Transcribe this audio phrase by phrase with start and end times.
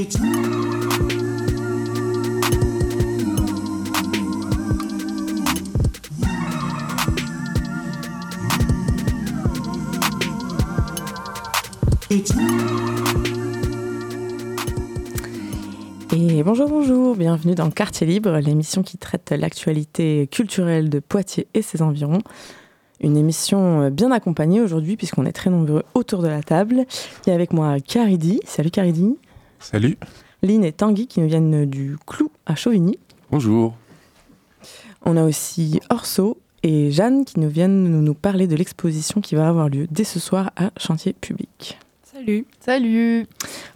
[0.00, 0.06] Et
[16.44, 21.82] bonjour, bonjour, bienvenue dans Quartier Libre, l'émission qui traite l'actualité culturelle de Poitiers et ses
[21.82, 22.22] environs.
[23.02, 26.86] Une émission bien accompagnée aujourd'hui puisqu'on est très nombreux autour de la table.
[27.26, 28.40] A avec moi Caridi.
[28.46, 29.18] Salut Caridi.
[29.60, 29.98] Salut.
[30.42, 32.98] Lynn et Tanguy qui nous viennent du Clou à Chauvigny.
[33.30, 33.74] Bonjour.
[35.04, 39.48] On a aussi Orso et Jeanne qui nous viennent nous parler de l'exposition qui va
[39.48, 41.78] avoir lieu dès ce soir à Chantier Public.
[42.20, 42.46] Salut.
[42.58, 43.26] Salut.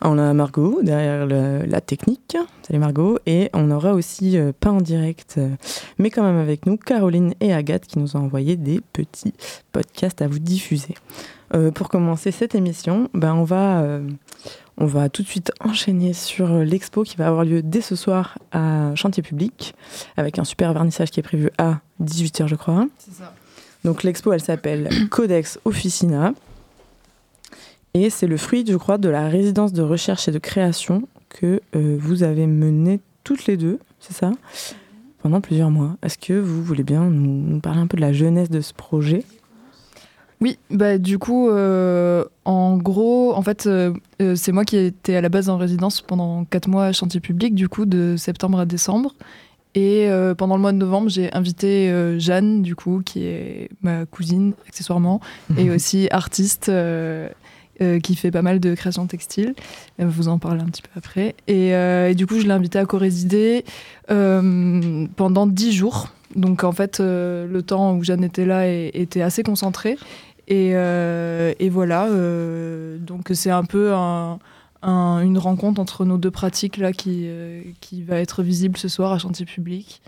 [0.03, 2.37] On a Margot derrière la technique.
[2.63, 3.19] Salut Margot.
[3.27, 5.51] Et on aura aussi, euh, pas en direct, euh,
[5.99, 9.33] mais quand même avec nous, Caroline et Agathe qui nous ont envoyé des petits
[9.73, 10.95] podcasts à vous diffuser.
[11.55, 13.83] Euh, pour commencer cette émission, ben on, va,
[14.77, 18.39] on va tout de suite enchaîner sur l'expo qui va avoir lieu dès ce soir
[18.53, 19.75] à Chantier Public,
[20.17, 22.87] avec un super vernissage qui est prévu à 18h, je crois.
[22.99, 23.35] C'est ça.
[23.85, 26.33] Donc l'expo, elle s'appelle Codex Officina.
[27.93, 31.61] Et c'est le fruit, je crois, de la résidence de recherche et de création que
[31.77, 34.33] euh, vous avez menée toutes les deux, c'est ça?
[35.23, 35.97] Pendant plusieurs mois.
[36.03, 39.25] Est-ce que vous voulez bien nous, parler un peu de la jeunesse de ce projet?
[40.45, 43.95] Oui, bah du coup, euh, en gros, en fait, euh,
[44.37, 47.55] c'est moi qui étais à la base en résidence pendant quatre mois à chantier public,
[47.55, 49.15] du coup, de septembre à décembre.
[49.75, 54.53] Et pendant le mois de novembre, j'ai invité Jeanne, du coup, qui est ma cousine,
[54.69, 55.21] accessoirement,
[55.59, 56.71] et aussi artiste
[57.83, 59.53] euh, qui fait pas mal de création textile.
[59.99, 61.35] Elle vous en parler un petit peu après.
[61.49, 63.65] Et, euh, du coup, je l'ai invité à co-résider
[64.13, 66.11] euh, pendant dix jours.
[66.37, 69.97] Donc en fait, le temps où Jeanne était là était assez concentré.
[70.49, 72.09] Et, et voilà,
[72.99, 77.29] donc c'est un peu une rencontre entre nos deux pratiques là qui,
[77.81, 80.03] qui va être visible ce soir à Chantier Public.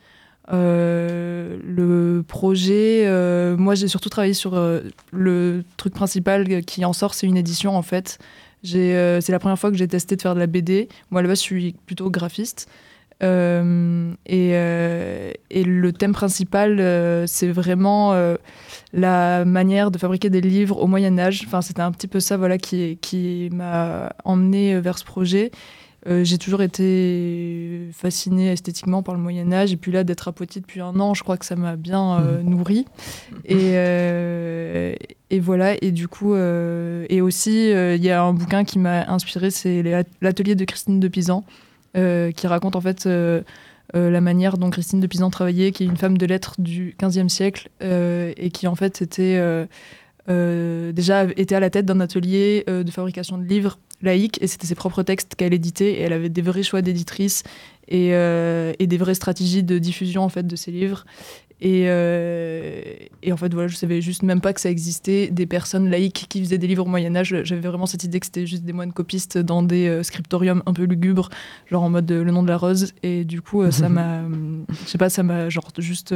[0.52, 6.92] Euh, le projet, euh, moi j'ai surtout travaillé sur euh, le truc principal qui en
[6.92, 8.18] sort, c'est une édition en fait.
[8.62, 10.88] c'est la première fois que j'ai testé de faire de la BD.
[11.10, 12.68] Moi base je suis plutôt graphiste.
[13.22, 14.50] Et,
[15.50, 18.14] et, le thème principal, c'est vraiment
[18.92, 21.42] la manière de fabriquer des livres au Moyen Âge.
[21.46, 25.50] Enfin, c'était un petit peu ça voilà, qui, qui m'a emmené vers ce projet.
[26.08, 30.32] Euh, j'ai toujours été fascinée esthétiquement par le Moyen Âge et puis là d'être à
[30.32, 32.48] Poitiers depuis un an, je crois que ça m'a bien euh, mmh.
[32.48, 32.84] nourri
[33.44, 34.94] et, euh,
[35.30, 39.50] et voilà et du coup et aussi il y a un bouquin qui m'a inspiré,
[39.50, 39.82] c'est
[40.20, 41.44] l'atelier de Christine de Pisan
[41.96, 43.08] qui raconte en fait
[43.94, 47.28] la manière dont Christine de Pisan travaillait, qui est une femme de lettres du XVe
[47.28, 49.66] siècle et qui en fait était
[50.28, 54.74] déjà était à la tête d'un atelier de fabrication de livres laïque et c'était ses
[54.74, 57.42] propres textes qu'elle éditait et elle avait des vrais choix d'éditrice
[57.88, 61.06] et, euh, et, des vraies stratégies de diffusion en fait de ses livres
[61.60, 62.82] et, euh,
[63.22, 65.28] et, en fait voilà je savais juste même pas que ça existait.
[65.28, 68.26] Des personnes laïques qui faisaient des livres au Moyen Âge j'avais vraiment cette idée que
[68.26, 71.30] c'était juste des moines copistes dans des euh, scriptoriums un peu lugubres
[71.70, 72.92] genre en mode le nom de la rose.
[73.02, 74.22] Et du coup ça m'a
[74.84, 76.14] je sais pas ça m'a genre juste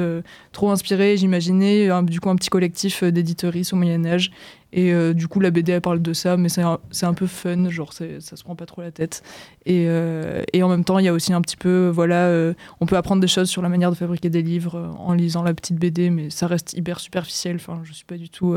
[0.53, 1.17] trop inspiré.
[1.17, 4.31] J'imaginais du coup un petit collectif d'éditeuristes au Moyen Âge
[4.73, 7.27] et euh, du coup, la BD, elle parle de ça, mais c'est un, un, peu
[7.27, 9.23] fun, genre ça se prend pas trop la tête.
[9.67, 12.55] Et, euh, et en même temps, il y a aussi un petit peu, voilà, euh,
[12.81, 15.55] on peut apprendre des choses sur la manière de fabriquer des livres en lisant la
[15.55, 17.57] petite BD, mais ça reste hyper superficiel.
[17.57, 18.55] Enfin, je suis pas du tout,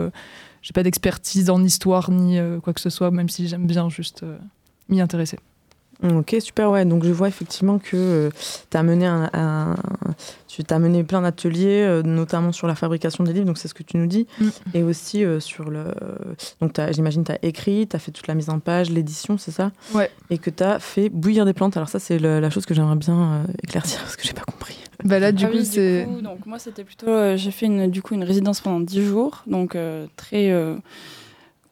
[0.62, 4.24] j'ai pas d'expertise en histoire ni quoi que ce soit, même si j'aime bien juste
[4.90, 5.40] m'y intéresser.
[6.02, 6.86] Ok, super, ouais.
[6.86, 8.30] Donc je vois effectivement que euh,
[8.70, 9.76] tu as mené un,
[10.48, 13.74] tu as mené plein d'ateliers, euh, notamment sur la fabrication des livres, donc c'est ce
[13.74, 14.50] que tu nous dis, mm.
[14.74, 15.86] et aussi euh, sur le.
[16.62, 19.52] Donc j'imagine tu as écrit, tu as fait toute la mise en page, l'édition, c'est
[19.52, 19.72] ça?
[19.94, 20.12] Ouais.
[20.30, 21.78] Et que tu as fait bouillir des plantes.
[21.78, 24.78] Alors ça, c'est la chose que j'aimerais bien éclaircir parce que j'ai pas compris.
[25.04, 26.06] Bah là, du ah coup, c'est.
[26.22, 27.08] Donc moi, c'était plutôt.
[27.36, 29.78] j'ai fait une, du coup une résidence pendant 10 jours, donc
[30.18, 30.52] très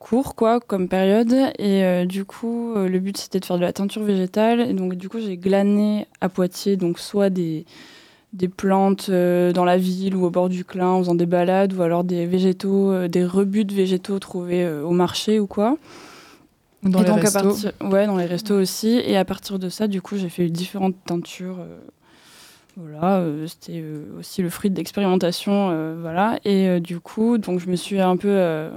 [0.02, 3.62] court quoi comme période et euh, du coup euh, le but c'était de faire de
[3.62, 7.66] la teinture végétale et donc du coup j'ai glané à Poitiers donc soit des
[8.34, 11.74] des plantes euh, dans la ville ou au bord du Clin en faisant des balades
[11.74, 15.78] ou alors des végétaux des rebuts de végétaux trouvés au marché ou quoi
[16.82, 17.68] dans les donc restos.
[17.82, 20.96] ouais dans les restos aussi et à partir de ça du coup j'ai fait différentes
[21.06, 21.60] teintures
[22.78, 23.84] voilà, c'était
[24.18, 26.40] aussi le fruit d'expérimentation, voilà.
[26.46, 28.72] Et du coup, donc je me suis un peu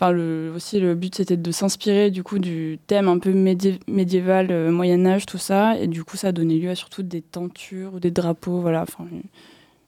[0.00, 4.52] Enfin, le, aussi, le but, c'était de s'inspirer du coup du thème un peu médiéval,
[4.52, 5.76] euh, Moyen Âge, tout ça.
[5.76, 8.82] Et du coup, ça a donné lieu à surtout des tentures ou des drapeaux, voilà.
[8.82, 9.08] Enfin,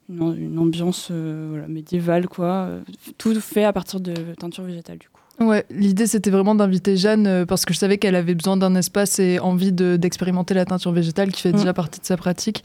[0.09, 2.71] une, ambiance euh, médiévale, quoi.
[3.19, 5.20] Tout fait à partir de teintures végétales, du coup.
[5.41, 8.75] Ouais, l'idée c'était vraiment d'inviter Jeanne euh, parce que je savais qu'elle avait besoin d'un
[8.75, 11.57] espace et envie d'expérimenter la teinture végétale qui fait Mm.
[11.57, 12.63] déjà partie de sa pratique.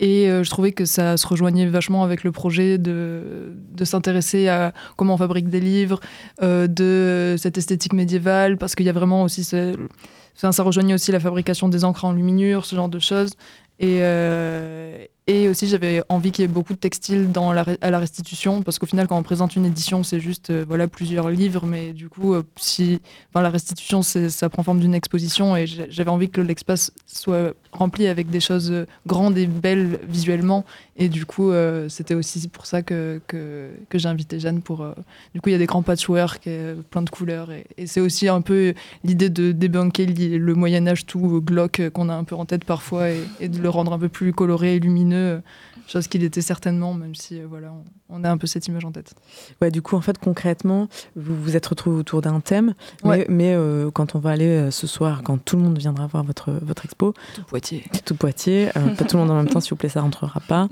[0.00, 4.48] Et euh, je trouvais que ça se rejoignait vachement avec le projet de, de s'intéresser
[4.48, 6.00] à comment on fabrique des livres,
[6.42, 9.42] euh, de cette esthétique médiévale, parce qu'il y a vraiment aussi.
[9.44, 9.74] ce-
[10.36, 13.34] enfin, ça rejoignait aussi la fabrication des encres en luminure, ce genre de choses.
[13.78, 14.00] Et,
[15.28, 18.62] et aussi, j'avais envie qu'il y ait beaucoup de textiles dans la, à la restitution,
[18.62, 21.92] parce qu'au final, quand on présente une édition, c'est juste euh, voilà, plusieurs livres, mais
[21.92, 23.00] du coup, euh, si,
[23.34, 28.30] la restitution, ça prend forme d'une exposition, et j'avais envie que l'espace soit rempli avec
[28.30, 30.64] des choses euh, grandes et belles visuellement,
[30.96, 34.86] et du coup, euh, c'était aussi pour ça que, que, j'ai invité Jeanne pour...
[35.34, 38.28] du coup, il y a des grands patchwork, et, plein de couleurs, et, c'est aussi
[38.28, 42.64] un peu l'idée de débunker le Moyen-Âge tout glauque qu'on a un peu en tête
[42.64, 45.40] parfois, et, et de le rendre un peu plus coloré et lumineux, euh,
[45.86, 48.84] chose qu'il était certainement, même si euh, voilà, on, on a un peu cette image
[48.84, 49.14] en tête.
[49.60, 52.74] Ouais, du coup, en fait, concrètement, vous vous êtes retrouvés autour d'un thème,
[53.04, 53.24] Ouais.
[53.28, 56.06] mais, mais, euh, quand on va aller euh, ce soir, quand tout le monde viendra
[56.06, 57.84] voir votre, votre expo, Tout Poitiers.
[58.04, 60.40] tout Poitiers, euh, pas tout le monde en même temps, s'il vous plaît, ça rentrera
[60.40, 60.68] pas.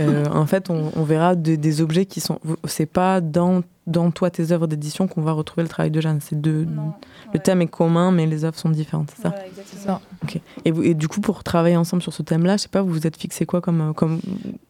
[0.00, 2.38] Euh, en fait, on, on verra des- des objets qui sont.
[2.64, 6.20] C'est pas dans, dans toi, tes œuvres d'édition, qu'on va retrouver le travail de Jeanne.
[6.20, 6.66] C'est de,
[7.32, 10.00] le thème est commun, mais les œuvres sont différentes, c'est ça C'est ça.
[10.64, 12.90] et, vous- et du coup, pour travailler ensemble sur ce thème-là, je sais pas, vous
[12.92, 14.20] vous êtes fixé quoi comme, euh, comme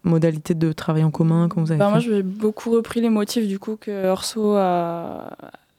[0.05, 3.47] modalité de travail en commun Comment vous avez Bah, moi, j'ai beaucoup repris les motifs
[3.47, 5.31] du coup que Orso a,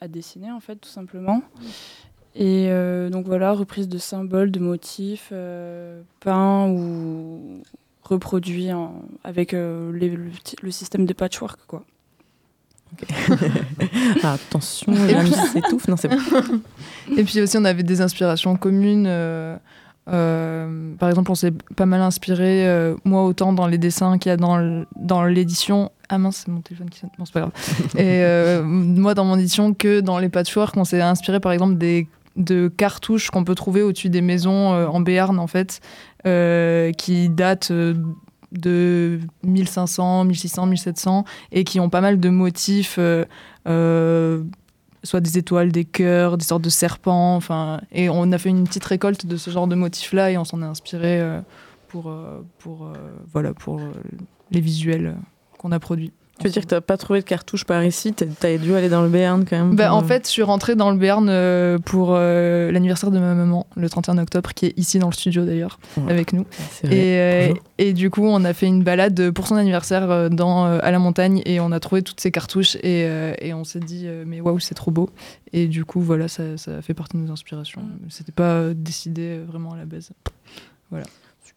[0.01, 1.41] a dessiné en fait, tout simplement.
[2.35, 7.61] Et euh, donc voilà, reprise de symboles, de motifs, euh, peints ou
[8.03, 8.69] reproduits
[9.23, 10.29] avec euh, les- le,
[10.61, 11.83] le système de patchwork quoi.
[14.23, 15.87] Ah, attention, Jeanne s'étouffe.
[15.87, 16.09] Non, c'est.
[17.17, 19.05] Et puis aussi, on avait des inspirations communes.
[19.07, 19.57] euh,
[20.09, 24.31] euh, par exemple, on s'est pas mal inspiré, euh, moi autant dans les dessins qu'il
[24.31, 25.91] y a dans l'édition.
[26.09, 27.11] Ah mince, c'est mon téléphone qui sonne.
[27.17, 27.51] Bon, c'est pas grave.
[27.97, 32.07] Et moi, dans mon édition, que dans les patchwork, on s'est inspiré par exemple des
[32.35, 35.81] de cartouches qu'on peut trouver au-dessus des maisons en Béarn, en fait,
[36.97, 37.71] qui datent
[38.51, 42.95] de 1500, 1600, 1700 et qui ont pas mal de motifs.
[42.97, 43.25] euh,
[43.67, 44.43] euh,
[45.03, 47.35] soit des étoiles, des cœurs, des sortes de serpents.
[47.35, 50.43] Enfin, et on a fait une petite récolte de ce genre de motifs-là et on
[50.43, 51.39] s'en est inspiré euh,
[51.87, 52.13] pour,
[52.57, 52.91] pour,
[53.31, 53.79] voilà, pour
[54.51, 55.15] les visuels
[55.57, 56.11] qu'on a produits.
[56.39, 59.01] Tu veux dire que t'as pas trouvé de cartouche par ici T'as dû aller dans
[59.03, 61.77] le Béarn quand même Bah, en euh, fait, je suis rentrée dans le Béarn euh,
[61.79, 65.45] pour euh, l'anniversaire de ma maman, le 31 octobre, qui est ici dans le studio
[65.45, 66.11] d'ailleurs, Ouais.
[66.13, 66.45] avec nous.
[66.83, 66.95] vrai.
[66.95, 67.53] Et,
[67.89, 70.99] euh, du coup, on a fait une balade pour son anniversaire dans, euh, à la
[70.99, 73.01] montagne et on a trouvé toutes ces cartouches et,
[73.41, 75.09] et on s'est dit, mais waouh, c'est trop beau.
[75.51, 77.81] Et du coup, voilà, ça, ça fait partie de nos inspirations.
[78.07, 80.11] C'était pas décidé vraiment à la base.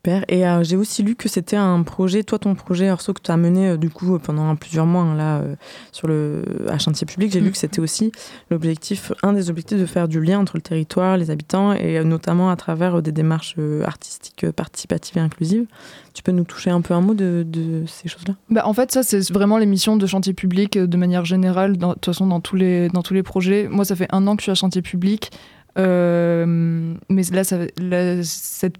[0.05, 0.25] Super.
[0.27, 3.31] Et euh, j'ai aussi lu que c'était un projet, toi ton projet Orso que tu
[3.31, 5.55] as mené euh, du coup pendant plusieurs mois hein, là euh,
[5.93, 7.31] sur le à chantier public.
[7.33, 7.45] J'ai Mm.
[7.45, 8.11] lu que c'était aussi
[8.51, 12.03] l'objectif, un des objectifs de faire du lien entre le territoire, les habitants et euh,
[12.03, 15.67] notamment à travers euh, des démarches euh, artistiques euh, participatives et inclusives.
[16.15, 18.35] Tu peux nous toucher un peu un mot de, de ces choses-là?
[18.51, 21.77] Bah, en fait, ça, c'est vraiment les missions de chantier public euh, de manière générale,
[21.77, 23.69] dans- de toute façon, dans tous, les, dans tous les projets.
[23.71, 25.31] Moi, ça fait un an que je suis à chantier public.
[25.79, 28.75] euh, mais là, ça, là, cette,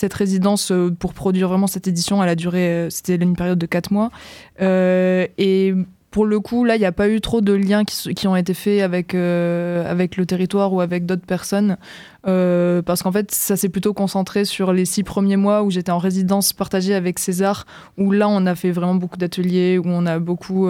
[0.00, 3.58] cette résidence euh, pour produire vraiment cette édition, elle a duré, euh, c'était une période
[3.58, 4.10] de quatre mois.
[4.62, 5.74] Euh, et
[6.10, 8.34] pour le coup, là, il n'y a pas eu trop de liens qui, qui ont
[8.34, 11.76] été faits avec, avec le territoire ou avec d'autres personnes.
[12.24, 15.98] Parce qu'en fait, ça s'est plutôt concentré sur les six premiers mois où j'étais en
[15.98, 17.64] résidence partagée avec César,
[17.96, 20.68] où là, on a fait vraiment beaucoup d'ateliers, où on a beaucoup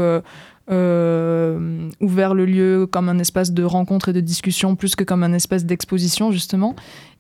[0.69, 5.33] ouvert le lieu comme un espace de rencontre et de discussion, plus que comme un
[5.33, 6.77] espace d'exposition, justement.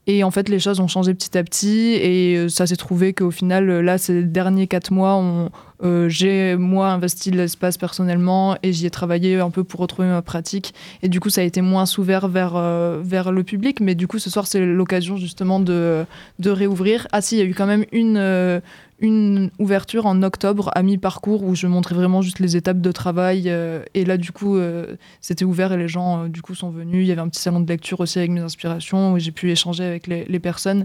[0.06, 3.12] Et en fait, les choses ont changé petit à petit, et euh, ça s'est trouvé
[3.12, 5.50] qu'au final, euh, là, ces derniers quatre mois,
[5.84, 10.22] euh, j'ai, moi, investi l'espace personnellement, et j'y ai travaillé un peu pour retrouver ma
[10.22, 10.74] pratique.
[11.02, 12.54] Et du coup, ça a été moins ouvert vers,
[13.02, 16.04] vers le public, mais du coup, ce soir, c'est l'occasion justement de,
[16.38, 17.06] de réouvrir.
[17.12, 18.60] Ah si, il y a eu quand même une,
[19.00, 23.44] une ouverture en octobre à mi-parcours où je montrais vraiment juste les étapes de travail.
[23.46, 26.70] euh, et là, du coup, euh, c'était ouvert et les gens, euh, du coup, sont
[26.70, 27.04] venus.
[27.04, 29.50] Il y avait un petit salon de lecture aussi avec mes inspirations où j'ai pu
[29.50, 30.84] échanger avec les, les personnes.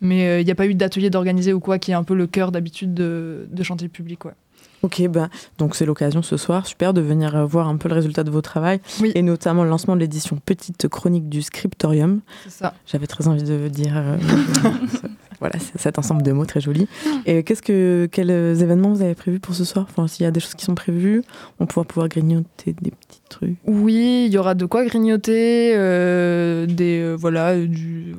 [0.00, 2.26] Mais il n'y a pas eu d'atelier d'organiser ou quoi, qui est un peu le
[2.26, 4.24] cœur d'habitude de, de chantier public.
[4.24, 4.32] Ouais.
[4.82, 8.22] Ok, bah, donc c'est l'occasion ce soir, super, de venir voir un peu le résultat
[8.24, 9.10] de vos travaux Oui.
[9.14, 12.20] et notamment le lancement de l'édition Petite Chronique du Scriptorium.
[12.44, 12.74] C'est ça.
[12.86, 13.94] J'avais très envie de dire
[15.40, 16.88] voilà cet ensemble de mots très joli.
[17.26, 19.86] Et qu'est-ce que quels événements vous avez prévus pour ce soir?
[19.88, 21.22] Enfin, s'il y a des choses qui sont prévues,
[21.58, 23.56] on pourra pouvoir grignoter des petits trucs.
[23.66, 28.14] Oui, il y aura de quoi grignoter, euh, des euh, voilà du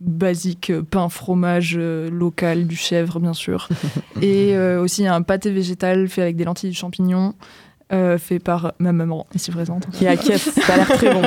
[0.00, 3.68] basique pain fromage euh, local, du chèvre bien sûr,
[4.22, 7.34] et aussi un pâté végétal fait avec des lentilles de champignons.
[7.90, 9.88] Fait par ma maman ici présente.
[9.90, 11.22] Qui acquiesce, ça a l'air très bon.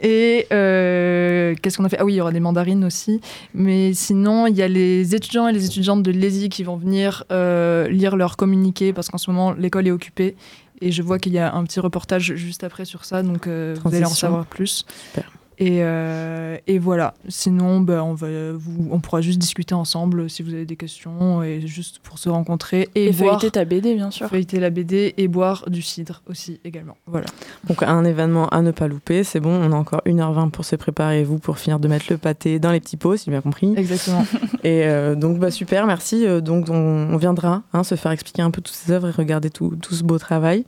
[0.00, 1.98] Et euh, qu'est-ce qu'on a fait?
[1.98, 3.20] Ah oui, il y aura des mandarines aussi.
[3.54, 7.24] Mais sinon, il y a les étudiants et les étudiantes de l'ESI qui vont venir
[7.32, 10.36] euh, lire leur communiqué parce qu'en ce moment, l'école est occupée.
[10.80, 13.76] Et je vois qu'il y a un petit reportage juste après sur ça, donc euh,
[13.84, 14.84] vous allez en savoir plus.
[15.08, 15.30] Super.
[15.58, 17.14] Et, euh, et, voilà.
[17.28, 21.42] Sinon, ben, on, va, vous, on pourra juste discuter ensemble si vous avez des questions
[21.42, 24.28] et juste pour se rencontrer et, et feuilleter ta BD, bien sûr.
[24.28, 26.96] Feuilleter la BD et boire du cidre aussi également.
[27.06, 27.26] Voilà.
[27.68, 29.24] Donc un événement à ne pas louper.
[29.24, 32.18] C'est bon, on a encore 1h20 pour se préparer vous pour finir de mettre le
[32.18, 33.74] pâté dans les petits pots, si j'ai bien compris.
[33.76, 34.24] Exactement.
[34.64, 36.26] et euh, donc bah super, merci.
[36.26, 39.12] Euh, donc on, on viendra hein, se faire expliquer un peu toutes ces œuvres et
[39.12, 40.64] regarder tout, tout ce beau travail.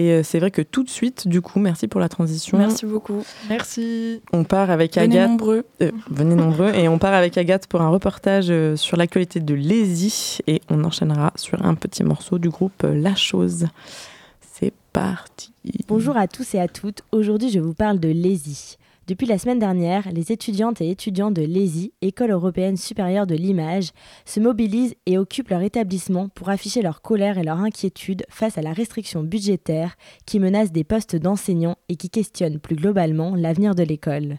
[0.00, 2.56] Et euh, c'est vrai que tout de suite, du coup, merci pour la transition.
[2.56, 3.22] Merci beaucoup.
[3.50, 4.22] Merci.
[4.32, 5.28] On part avec venez Agathe.
[5.28, 5.66] Nombreux.
[5.82, 6.72] Euh, venez nombreux.
[6.72, 10.38] Et on part avec Agathe pour un reportage euh, sur l'actualité de Lézy.
[10.46, 13.66] Et on enchaînera sur un petit morceau du groupe La Chose.
[14.54, 15.52] C'est parti.
[15.86, 17.02] Bonjour à tous et à toutes.
[17.12, 18.78] Aujourd'hui, je vous parle de Lézy.
[19.10, 23.90] Depuis la semaine dernière, les étudiantes et étudiants de l'ESI, École européenne supérieure de l'image,
[24.24, 28.62] se mobilisent et occupent leur établissement pour afficher leur colère et leur inquiétude face à
[28.62, 33.82] la restriction budgétaire qui menace des postes d'enseignants et qui questionne plus globalement l'avenir de
[33.82, 34.38] l'école.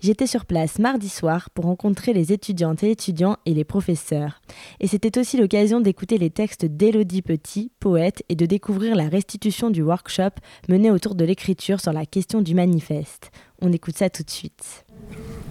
[0.00, 4.40] J'étais sur place mardi soir pour rencontrer les étudiantes et étudiants et les professeurs.
[4.80, 9.70] Et c'était aussi l'occasion d'écouter les textes d'Élodie Petit, poète, et de découvrir la restitution
[9.70, 13.30] du workshop mené autour de l'écriture sur la question du manifeste.
[13.60, 14.84] On écoute ça tout de suite.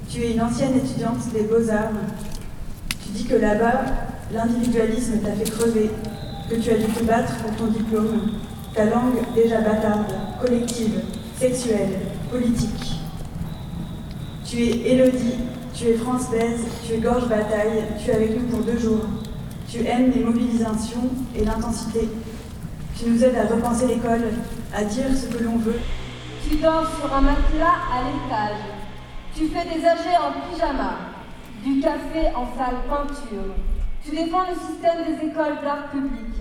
[0.10, 1.92] Tu es une ancienne étudiante des beaux-arts.
[3.04, 3.84] Tu dis que là-bas,
[4.32, 5.92] l'individualisme t'a fait crever,
[6.50, 8.32] que tu as dû te battre pour ton diplôme,
[8.74, 10.06] ta langue déjà bâtarde,
[10.40, 11.02] collective,
[11.38, 12.00] sexuelle,
[12.32, 13.02] politique.
[14.46, 15.36] Tu es Élodie,
[15.74, 19.06] tu es française, tu es gorge bataille, tu es avec nous pour deux jours.
[19.68, 22.08] Tu aimes les mobilisations et l'intensité.
[22.98, 24.24] Tu nous aides à repenser l'école,
[24.74, 25.76] à dire ce que l'on veut,
[26.50, 28.60] tu dors sur un matelas à l'étage.
[29.36, 30.96] Tu fais des AG en pyjama.
[31.63, 33.56] Du café en salle peinture.
[34.04, 36.36] Tu défends le système des écoles d'art public.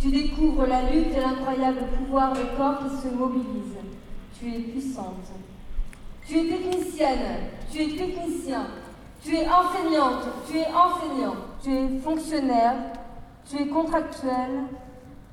[0.00, 3.78] Tu découvres la lutte et l'incroyable pouvoir des corps qui se mobilisent.
[4.38, 5.32] Tu es puissante.
[6.26, 7.50] Tu es technicienne.
[7.72, 8.66] Tu es technicien.
[9.22, 10.28] Tu es enseignante.
[10.48, 11.36] Tu es enseignant.
[11.62, 12.76] Tu es fonctionnaire.
[13.48, 14.64] Tu es contractuel.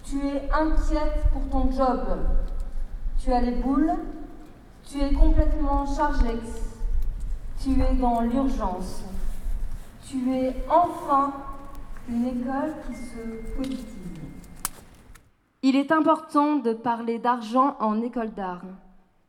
[0.03, 1.99] Tu es inquiète pour ton job.
[3.23, 3.93] Tu as les boules,
[4.83, 6.39] tu es complètement chargé,
[7.61, 9.03] tu es dans l'urgence,
[10.07, 11.31] tu es enfin
[12.09, 13.85] une école qui se politise.
[15.61, 18.65] Il est important de parler d'argent en école d'art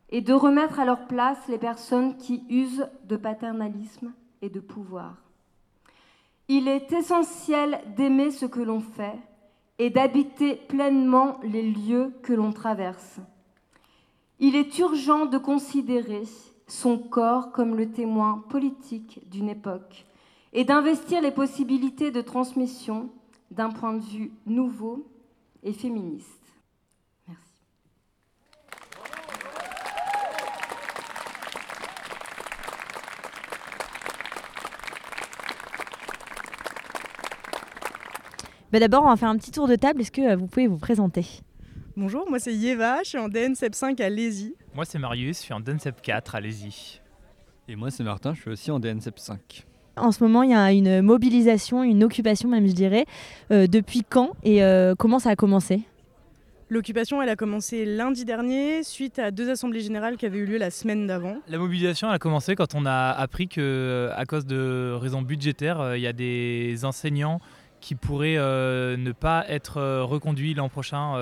[0.09, 5.17] et de remettre à leur place les personnes qui usent de paternalisme et de pouvoir.
[6.47, 9.19] Il est essentiel d'aimer ce que l'on fait
[9.77, 13.19] et d'habiter pleinement les lieux que l'on traverse.
[14.45, 16.23] Il est urgent de considérer
[16.67, 20.05] son corps comme le témoin politique d'une époque
[20.51, 23.09] et d'investir les possibilités de transmission
[23.51, 25.09] d'un point de vue nouveau
[25.63, 26.27] et féministe.
[27.25, 27.53] Merci.
[38.73, 40.01] Bah D'abord, on va faire un petit tour de table.
[40.01, 41.39] Est-ce que vous pouvez vous présenter?
[41.95, 44.55] Bonjour, moi c'est Yeva, je suis en DNSEP 5 à Lézy.
[44.73, 46.99] Moi c'est Marius, je suis en DNSEP 4 à Lézy.
[47.67, 49.63] Et moi c'est Martin, je suis aussi en DNSEP 5.
[49.95, 53.05] En ce moment, il y a une mobilisation, une occupation même, je dirais.
[53.51, 55.81] Euh, depuis quand et euh, comment ça a commencé?
[56.69, 60.57] L'occupation, elle a commencé lundi dernier, suite à deux assemblées générales qui avaient eu lieu
[60.57, 61.37] la semaine d'avant.
[61.47, 65.79] La mobilisation, elle a commencé quand on a appris que, à cause de raisons budgétaires,
[65.79, 67.39] euh, il y a des enseignants
[67.81, 71.17] qui pourraient ne pas être reconduits l'an prochain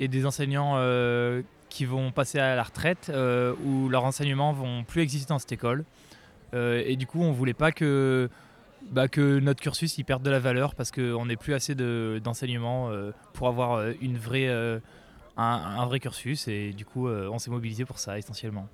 [0.00, 4.84] et des enseignants euh, qui vont passer à la retraite euh, où leurs enseignements vont
[4.84, 5.84] plus exister dans cette école.
[6.54, 8.28] Euh, et du coup, on voulait pas que,
[8.90, 12.90] bah, notre cursus il perde de la valeur parce qu'on n'est plus assez d'enseignement
[13.32, 14.48] pour avoir une vraie,
[15.36, 16.48] un, vrai cursus.
[16.48, 18.68] Et du coup, on s'est mobilisé pour ça essentiellement.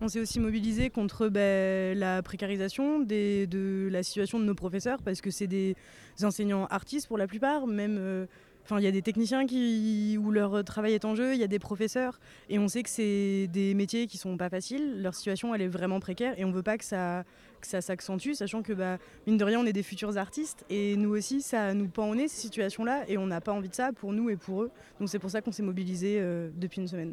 [0.00, 5.20] On s'est aussi mobilisé contre ben, la précarisation de la situation de nos professeurs parce
[5.20, 5.74] que c'est des
[6.22, 8.28] enseignants artistes pour la plupart, même
[8.66, 11.44] Enfin, il y a des techniciens qui, où leur travail est en jeu, il y
[11.44, 12.18] a des professeurs,
[12.48, 15.00] et on sait que c'est des métiers qui sont pas faciles.
[15.00, 17.22] Leur situation, elle est vraiment précaire, et on veut pas que ça,
[17.60, 20.96] que ça s'accentue, sachant que, bah, mine de rien, on est des futurs artistes, et
[20.96, 23.74] nous aussi, ça nous pend au nez, ces situations-là, et on n'a pas envie de
[23.74, 24.72] ça pour nous et pour eux.
[24.98, 27.12] Donc c'est pour ça qu'on s'est mobilisé euh, depuis une semaine.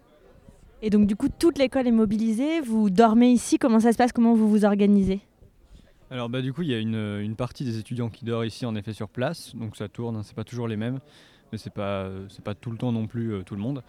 [0.82, 2.62] Et donc, du coup, toute l'école est mobilisée.
[2.62, 3.60] Vous dormez ici.
[3.60, 4.12] Comment ça se passe?
[4.12, 5.22] Comment vous vous organisez?
[6.10, 8.68] Alors bah, du coup il y a une, une, partie des étudiants qui dort ici
[8.68, 11.00] en effet sur place, donc ça tourne, hein, c'est pas toujours les mêmes.
[11.54, 13.82] Mais c'est pas, c'est pas tout le temps non plus tout le monde.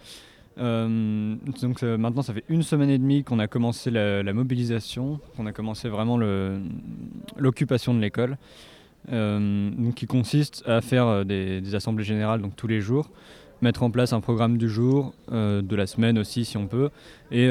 [0.56, 5.52] donc maintenant, ça fait une semaine et demie qu'on a commencé la, mobilisation, qu'on a
[5.52, 6.16] commencé vraiment
[7.36, 8.36] l'occupation de l'école,
[9.08, 13.10] qui consiste à faire des, des, assemblées générales donc tous les jours,
[13.62, 16.90] mettre en place un programme du jour, de la semaine aussi si on peut,
[17.32, 17.48] et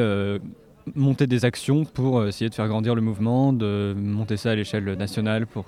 [0.96, 4.55] monter des actions pour euh, essayer de faire grandir le mouvement, de monter ça à
[4.55, 5.65] l'échelle nationale pour,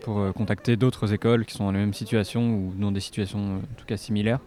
[0.00, 3.38] pour euh, contacter d'autres écoles qui sont dans la même situation ou dans des situations
[3.38, 4.40] euh, en tout cas similaires.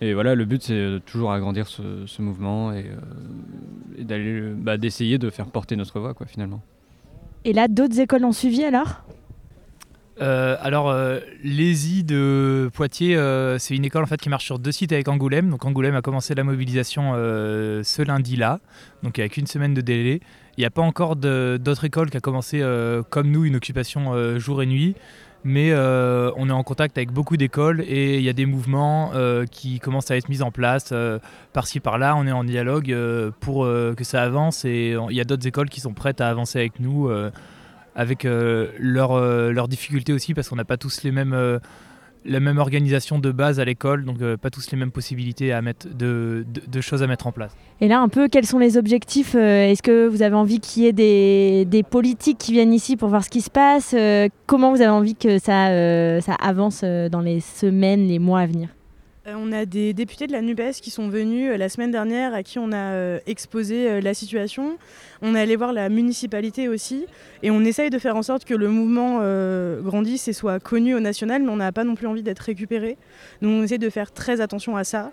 [0.00, 2.86] Et voilà, le but c'est toujours agrandir ce, ce mouvement et,
[3.98, 6.60] d'aller, bah, d'essayer de faire porter notre voix quoi, finalement.
[7.44, 9.04] Et là, d'autres écoles ont suivi alors?
[10.20, 14.58] Euh, alors, euh, l'ESI de Poitiers, euh, c'est une école en fait qui marche sur
[14.58, 15.50] deux sites avec Angoulême.
[15.50, 18.60] Donc Angoulême a commencé la mobilisation ce lundi-là,
[19.02, 20.20] donc avec une semaine de délai.
[20.56, 22.62] Il n'y a pas encore d'autres écoles qui ont commencé
[23.10, 24.94] comme nous une occupation jour et nuit,
[25.42, 29.12] mais on est en contact avec beaucoup d'écoles et il y a des mouvements
[29.50, 30.94] qui commencent à être mis en place
[31.52, 32.14] par-ci par-là.
[32.16, 32.94] On est en dialogue
[33.40, 36.60] pour que ça avance et il y a d'autres écoles qui sont prêtes à avancer
[36.60, 37.10] avec nous
[37.94, 41.58] avec euh, leurs euh, difficultés aussi, parce qu'on n'a pas tous les mêmes euh,
[42.24, 45.88] la même organisation de base à l'école, donc pas tous les mêmes possibilités à mettre
[45.94, 46.44] de,
[46.80, 47.56] choses à mettre en place.
[47.80, 50.86] Et là, un peu, quels sont les objectifs Est-ce que vous avez envie qu'il y
[50.86, 50.92] ait
[51.64, 53.94] des, politiques qui viennent ici pour voir ce qui se passe
[54.46, 55.66] Comment vous avez envie que ça,
[56.40, 58.68] avance dans les semaines, les mois à venir?
[58.68, 58.83] euh,
[59.26, 62.42] on a des députés de la NUPES qui sont venus euh, la semaine dernière à
[62.42, 64.76] qui on a euh, exposé la situation.
[65.22, 67.06] On est allé voir la municipalité aussi
[67.42, 69.20] et on essaye de faire en sorte que le mouvement
[69.82, 72.96] grandisse et soit connu au national, mais on n'a pas non plus envie d'être récupéré.
[73.40, 75.12] Donc on essaie de faire très attention à ça.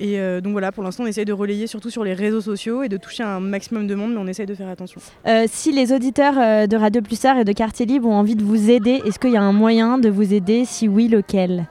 [0.00, 2.88] Et donc voilà, pour l'instant, on essaye de relayer surtout sur les réseaux sociaux et
[2.88, 5.00] de toucher un maximum de monde, mais on essaye de faire attention.
[5.46, 9.02] si les auditeurs de Radio Plusard et de Quartier Libre ont envie de vous aider,
[9.04, 10.64] est-ce qu'il y a un moyen de vous aider?
[10.64, 11.68] Si oui, lequel?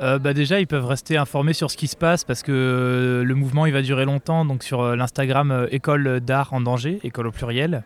[0.00, 3.24] Euh, bah déjà, ils peuvent rester informés sur ce qui se passe parce que euh,
[3.24, 4.44] le mouvement il va durer longtemps.
[4.44, 7.82] Donc sur euh, l'Instagram École d'art en danger, école au pluriel.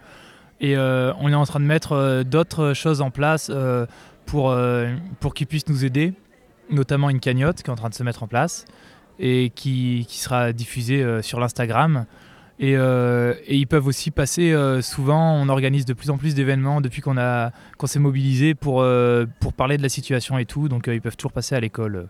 [0.63, 3.51] Et on est en train de mettre d'autres choses en place
[4.27, 4.55] pour,
[5.19, 6.13] pour qu'ils puissent nous aider,
[6.69, 8.67] notamment une cagnotte qui est en train de se mettre en place
[9.19, 12.05] et qui, qui sera diffusée sur l'Instagram.
[12.63, 16.81] Euh, et, ils peuvent aussi passer, euh, souvent, on organise de plus en plus d'événements
[16.81, 17.17] depuis qu'on
[17.79, 21.17] qu'on s'est mobilisé pour, euh, pour parler de la situation et tout, donc ils peuvent
[21.17, 22.09] toujours passer à l'école.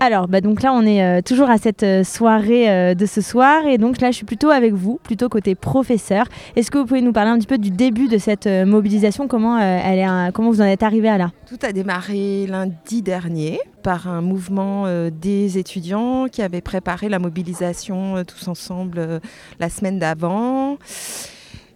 [0.00, 3.20] Alors, bah donc là, on est euh, toujours à cette euh, soirée euh, de ce
[3.20, 3.64] soir.
[3.66, 6.26] Et donc là, je suis plutôt avec vous, plutôt côté professeur.
[6.56, 9.28] Est-ce que vous pouvez nous parler un petit peu du début de cette mobilisation?
[9.28, 11.30] Comment, elle est, comment vous en êtes arrivé à là?
[11.46, 18.24] Tout a démarré lundi dernier par un mouvement des étudiants qui avaient préparé la mobilisation
[18.24, 19.20] tous ensemble
[19.60, 20.76] la semaine d'avant.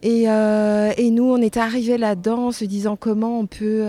[0.02, 3.84] Et, nous, on est arrivés là-dedans en se disant comment on peut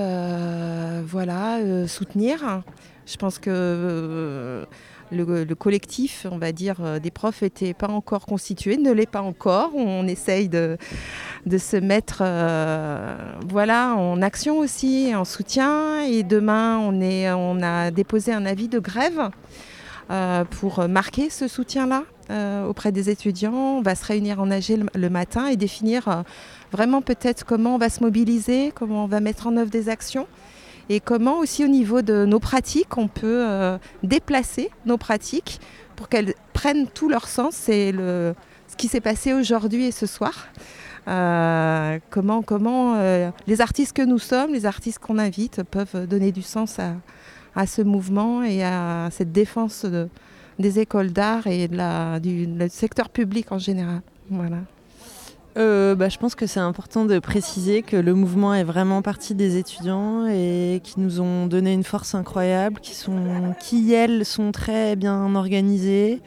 [1.06, 2.62] voilà, soutenir
[3.10, 4.66] je pense que euh,
[5.12, 9.22] le, collectif, on va dire, euh, des profs n'était pas encore constitué, ne l'est pas
[9.22, 9.72] encore.
[9.76, 10.78] On essaye de,
[11.58, 13.16] se mettre euh,
[13.50, 16.02] voilà, en action aussi, en soutien.
[16.04, 19.30] Et demain, on, a déposé un avis de grève
[20.50, 22.04] pour marquer ce soutien-là
[22.68, 23.78] auprès des étudiants.
[23.78, 26.24] On va se réunir en AG le, matin et définir
[26.72, 30.28] vraiment peut-être comment on va se mobiliser, comment on va mettre en œuvre des actions
[30.90, 35.60] et comment aussi au niveau de nos pratiques, on peut euh, déplacer nos pratiques
[35.96, 37.54] pour qu'elles prennent tout leur sens?
[37.54, 40.48] C'est ce qui s'est passé aujourd'hui et ce soir.
[41.08, 46.32] Euh, comment comment euh, les artistes que nous sommes, les artistes qu'on invite, peuvent donner
[46.32, 46.96] du sens à,
[47.56, 50.10] à, ce mouvement et à cette défense de,
[50.58, 54.02] des écoles d'art et du, du secteur public en général.
[54.30, 54.58] Voilà.
[55.58, 59.36] Euh, bah, je pense que c'est important de préciser que le mouvement est vraiment parti
[59.36, 64.52] des étudiants et qui nous ont donné une force incroyable, qui, sont, qui elles, sont
[64.52, 66.22] très bien organisées,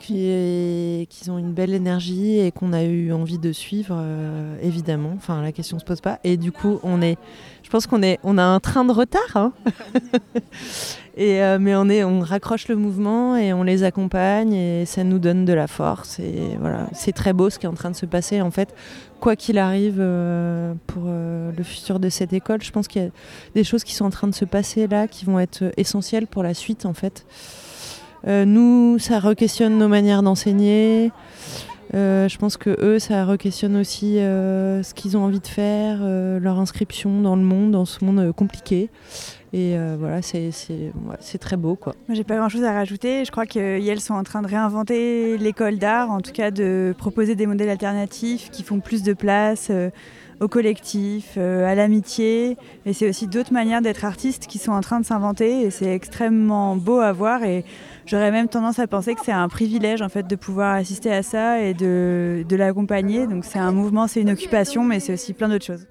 [0.00, 5.12] qui, ont une belle énergie et qu'on a eu envie de suivre, euh, évidemment.
[5.16, 6.18] Enfin, la question ne se pose pas.
[6.24, 7.18] Et du coup, on est,
[7.62, 9.36] je pense qu'on est, on a un train de retard.
[9.36, 9.52] Hein
[11.18, 15.18] Euh, mais on, est, on raccroche le mouvement et on les accompagne et ça nous
[15.18, 16.20] donne de la force.
[16.20, 18.40] Et voilà, c'est très beau ce qui est en train de se passer.
[18.40, 18.74] En fait,
[19.18, 23.06] quoi qu'il arrive euh, pour euh, le futur de cette école, je pense qu'il y
[23.06, 23.10] a
[23.54, 26.42] des choses qui sont en train de se passer là qui vont être essentielles pour
[26.44, 27.26] la suite en fait.
[28.26, 31.10] nous, ça re-questionne nos manières d'enseigner.
[31.92, 35.98] je pense que eux, ça re-questionne aussi ce qu'ils ont envie de faire,
[36.40, 38.90] leur inscription dans le monde, dans ce monde compliqué.
[39.52, 41.74] Et euh, voilà, c'est très beau.
[41.74, 41.94] Quoi.
[42.10, 43.24] J'ai pas grand chose à rajouter.
[43.24, 47.34] Je crois qu'elles sont en train de réinventer l'école d'art, en tout cas de proposer
[47.34, 49.68] des modèles alternatifs qui font plus de place.
[49.70, 49.90] Euh,
[50.40, 52.56] au collectif, à l'amitié.
[52.86, 55.62] Et c'est aussi d'autres manières d'être artiste qui sont en train de s'inventer.
[55.62, 57.42] Et c'est extrêmement beau à voir.
[57.42, 57.64] Et
[58.06, 61.24] j'aurais même tendance à penser que c'est un privilège en fait de pouvoir assister à
[61.24, 63.26] ça et de, de l'accompagner.
[63.26, 65.88] Donc c'est un mouvement, c'est une occupation, mais c'est aussi plein d'autres choses.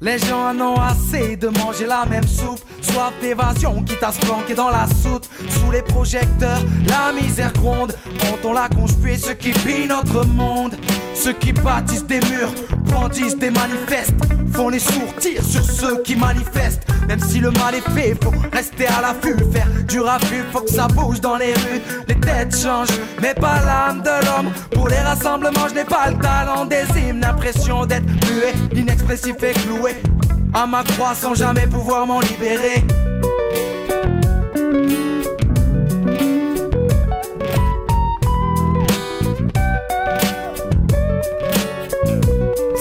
[0.00, 2.60] Les gens en ont assez de manger la même soupe.
[2.80, 5.28] Soif d'évasion, quitte à se planquer dans la soute.
[5.48, 7.94] Sous les projecteurs, la misère gronde.
[8.20, 10.76] Quand on la conspué, ceux qui pillent notre monde.
[11.14, 12.52] Ceux qui bâtissent des murs,
[12.84, 14.14] brandissent des manifestes.
[14.52, 16.82] Font les sourds, sur ceux qui manifestent.
[17.06, 19.36] Même si le mal est fait, faut rester à l'affût.
[19.52, 21.82] Faire du raffut, faut que ça bouge dans les rues.
[22.06, 24.52] Les têtes changent, mais pas l'âme de l'homme.
[24.70, 27.20] Pour les rassemblements, je n'ai pas le talent des hymnes.
[27.20, 29.96] L'impression d'être muet, l'inexpressif est cloué
[30.54, 32.84] à ma croix sans jamais pouvoir m'en libérer.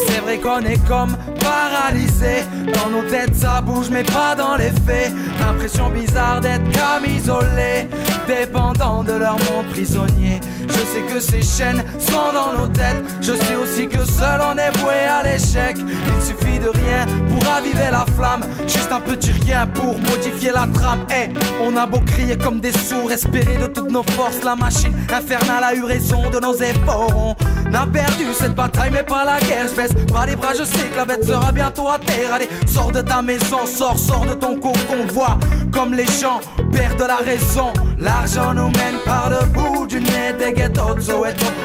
[0.05, 1.15] C'est vrai qu'on est comme
[1.47, 2.35] paralysé.
[2.75, 5.11] Dans nos têtes ça bouge mais pas dans les faits.
[5.39, 7.87] L'impression bizarre d'être comme isolé,
[8.27, 10.39] dépendant de leur monde prisonnier.
[10.67, 13.03] Je sais que ces chaînes sont dans nos têtes.
[13.21, 15.75] Je sais aussi que seul on est voué à l'échec.
[15.77, 17.05] Il suffit de rien
[17.37, 18.43] pour raviver la flamme.
[18.67, 21.05] Juste un petit rien pour modifier la trame.
[21.11, 21.29] Eh,
[21.61, 24.43] on a beau crier comme des sourds, espérer de toutes nos forces.
[24.43, 27.35] La machine infernale a eu raison de nos efforts.
[27.69, 29.67] On a perdu cette bataille, mais pas la guerre.
[29.69, 32.33] Je baisse pas les bras, je sais que la bête sera bientôt à terre.
[32.33, 35.05] Allez, sors de ta maison, sors, sors de ton cocon.
[35.13, 35.37] Vois
[35.71, 36.39] comme les gens
[36.71, 37.71] perdent la raison.
[37.99, 40.95] L'argent nous mène par le bout du nez des ghettos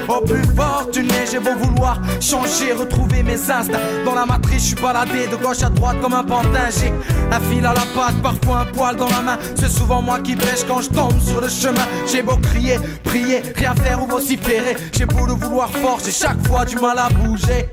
[0.08, 3.78] Au plus fortuné, j'ai beau vouloir changer, retrouver mes instincts.
[4.04, 6.68] Dans la matrice, je suis baladé de gauche à droite comme un pantin.
[6.70, 6.92] J'ai
[7.30, 9.38] un fil à la patte, parfois un poil dans la main.
[9.54, 11.86] C'est souvent moi qui pêche quand je tombe sur le chemin.
[12.10, 14.76] J'ai beau crier, prier, rien faire ou vociférer.
[14.92, 17.68] J'ai beau le vouloir fort, j'ai chaque fois du mal à bouger.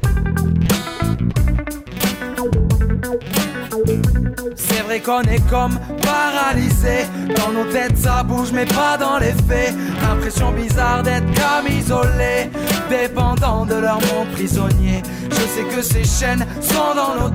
[4.69, 7.05] C'est vrai qu'on est comme paralysé.
[7.35, 9.73] Dans nos têtes ça bouge mais pas dans les faits.
[10.01, 12.49] L'impression bizarre d'être comme isolé,
[12.89, 15.01] dépendant de leur monde prisonnier.
[15.31, 17.29] Je sais que ces chaînes sont dans nos.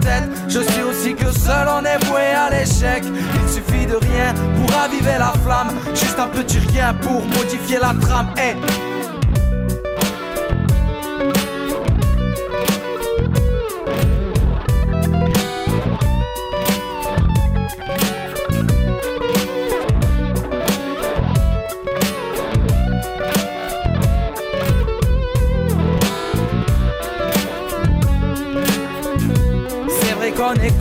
[0.49, 3.03] Je sais aussi que seul on est voué à l'échec.
[3.05, 5.75] Il suffit de rien pour raviver la flamme.
[5.95, 8.29] Juste un petit rien pour modifier la trame.
[8.37, 8.55] Hey.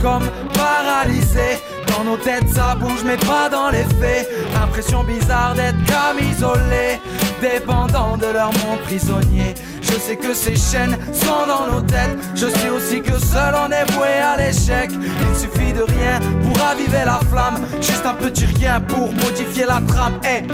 [0.04, 1.58] Comme paralysé.
[1.88, 4.28] Dans nos têtes ça bouge mais pas dans les faits.
[4.62, 7.00] Impression bizarre d'être comme isolé,
[7.40, 9.54] dépendant de leur monde prisonnier.
[9.80, 12.16] Je sais que ces chaînes sont dans nos têtes.
[12.34, 14.90] Je sais aussi que seul on est voué à l'échec.
[14.90, 17.64] Il suffit de rien pour raviver la flamme.
[17.80, 20.20] Juste un petit rien pour modifier la trame.
[20.22, 20.46] Hey.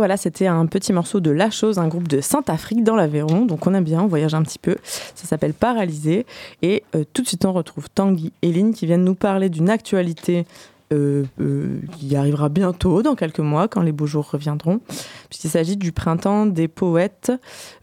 [0.00, 3.44] Voilà, c'était un petit morceau de La Chose, un groupe de Saint-Afrique dans l'Aveyron.
[3.44, 4.76] Donc on aime bien, on voyage un petit peu.
[4.82, 6.24] Ça s'appelle Paralysé.
[6.62, 9.68] Et euh, tout de suite, on retrouve Tanguy et Lynn qui viennent nous parler d'une
[9.68, 10.46] actualité
[10.92, 14.80] euh, euh, qui arrivera bientôt, dans quelques mois, quand les beaux jours reviendront,
[15.28, 17.30] puisqu'il s'agit du printemps des poètes.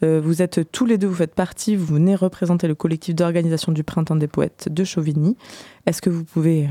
[0.03, 3.71] Euh, vous êtes tous les deux, vous faites partie, vous venez représenter le collectif d'organisation
[3.71, 5.37] du printemps des poètes de Chauvigny.
[5.85, 6.67] Est-ce que vous pouvez,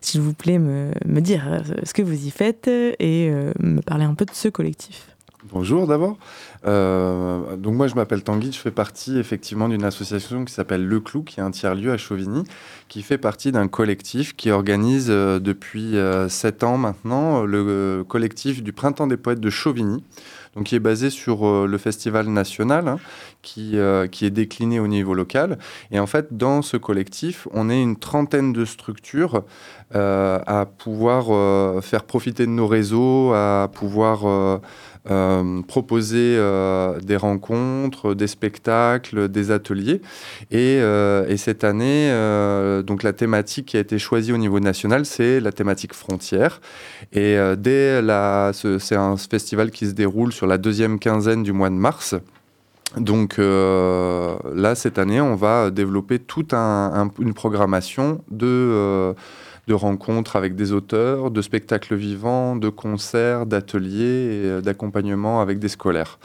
[0.00, 4.14] s'il vous plaît, me, me, dire ce que vous y faites et me parler un
[4.14, 5.13] peu de ce collectif?
[5.54, 6.16] Bonjour d'abord.
[6.66, 10.98] Euh, donc moi je m'appelle Tanguy, je fais partie effectivement d'une association qui s'appelle Le
[10.98, 12.42] Clou, qui est un tiers-lieu à Chauvigny,
[12.88, 18.64] qui fait partie d'un collectif qui organise euh, depuis euh, sept ans maintenant le collectif
[18.64, 20.02] du Printemps des Poètes de Chauvigny,
[20.56, 22.98] donc qui est basé sur le festival national, hein,
[23.42, 23.76] qui,
[24.10, 25.58] qui est décliné au niveau local.
[25.90, 29.42] Et en fait dans ce collectif, on est une trentaine de structures
[29.92, 34.60] à pouvoir faire profiter de nos réseaux, à pouvoir
[35.10, 40.00] euh, proposer euh, des rencontres, des spectacles, des ateliers.
[40.50, 42.10] Et, euh, et cette année,
[42.84, 46.60] donc la thématique qui a été choisie au niveau national, c'est la thématique frontière.
[47.12, 51.68] Et dès la, c'est un festival qui se déroule sur la deuxième quinzaine du mois
[51.68, 52.14] de mars.
[52.96, 59.14] Donc là, cette année, on va développer toute un, une programmation de
[59.66, 65.58] de rencontres avec des auteurs, de spectacles vivants, de concerts, d'ateliers et euh, d'accompagnement avec
[65.58, 66.18] des scolaires.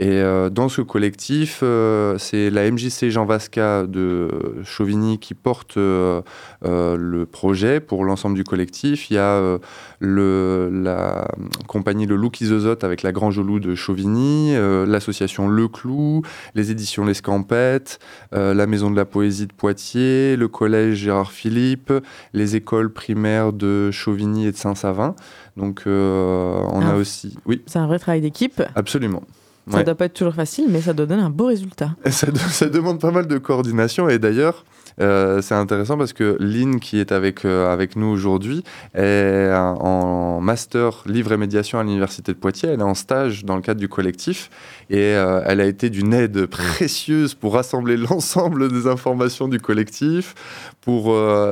[0.00, 4.28] Et euh, dans ce collectif, euh, c'est la MJC Jean Vasca de
[4.64, 6.22] Chauvigny qui porte euh,
[6.62, 9.10] le projet pour l'ensemble du collectif.
[9.10, 9.58] Il y a
[10.00, 11.28] le, la
[11.66, 14.54] compagnie Le Loup Isozote avec la Grange au Loup de Chauvigny,
[14.86, 16.22] l'association Le Clou,
[16.54, 17.98] les éditions Les Scampettes,
[18.32, 21.92] la Maison de la Poésie de Poitiers, le collège Gérard Philippe,
[22.32, 25.14] les écoles primaires de Chauvigny et de Saint-Savin.
[25.56, 26.96] Donc on a Ah.
[26.96, 27.36] aussi...
[27.46, 28.62] Oui, C'est un vrai travail d'équipe.
[28.74, 29.22] absolument.
[29.70, 29.84] Ça Ouais.
[29.84, 31.90] doit pas être toujours facile, mais ça doit donner un beau résultat.
[32.10, 34.64] Ça, de- ça demande pas mal de coordination et d'ailleurs,
[35.00, 38.62] euh, c'est intéressant parce que Lynn, qui est avec, euh, avec nous aujourd'hui,
[38.94, 42.70] est en master livre et médiation à l'Université de Poitiers.
[42.70, 44.50] Elle est en stage dans le cadre du collectif
[44.90, 50.34] et euh, elle a été d'une aide précieuse pour rassembler l'ensemble des informations du collectif,
[50.80, 51.04] pour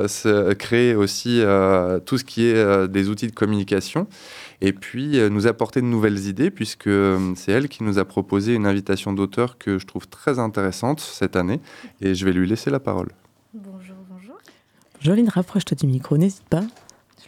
[0.09, 1.41] se- créer aussi
[2.05, 4.07] tout ce qui est des outils de communication
[4.61, 8.05] et puis euh, nous apporter de nouvelles idées, puisque euh, c'est elle qui nous a
[8.05, 11.61] proposé une invitation d'auteur que je trouve très intéressante cette année,
[12.01, 13.09] et je vais lui laisser la parole.
[13.55, 14.37] Bonjour, bonjour.
[15.01, 16.63] Joline, rapproche-toi du micro, n'hésite pas.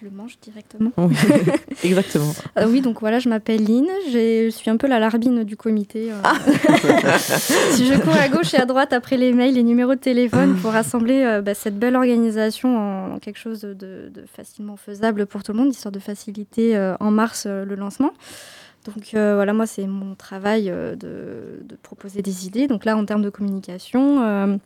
[0.02, 0.90] Le mange directement.
[0.96, 1.14] Oui,
[1.84, 2.32] exactement.
[2.58, 3.86] Euh, oui, donc voilà, je m'appelle Lynn.
[4.12, 6.10] Je suis un peu la larbine du comité.
[6.10, 6.16] euh.
[6.24, 6.34] Ah.
[7.18, 10.56] si je cours à gauche et à droite après les mails, les numéros de téléphone
[10.56, 15.44] pour rassembler euh, bah, cette belle organisation en quelque chose de, de facilement faisable pour
[15.44, 18.10] tout le monde, histoire de faciliter en mars le lancement.
[18.84, 22.66] Donc euh, voilà, moi, c'est mon travail euh, de, de proposer des idées.
[22.66, 24.56] Donc là, en termes de communication, euh,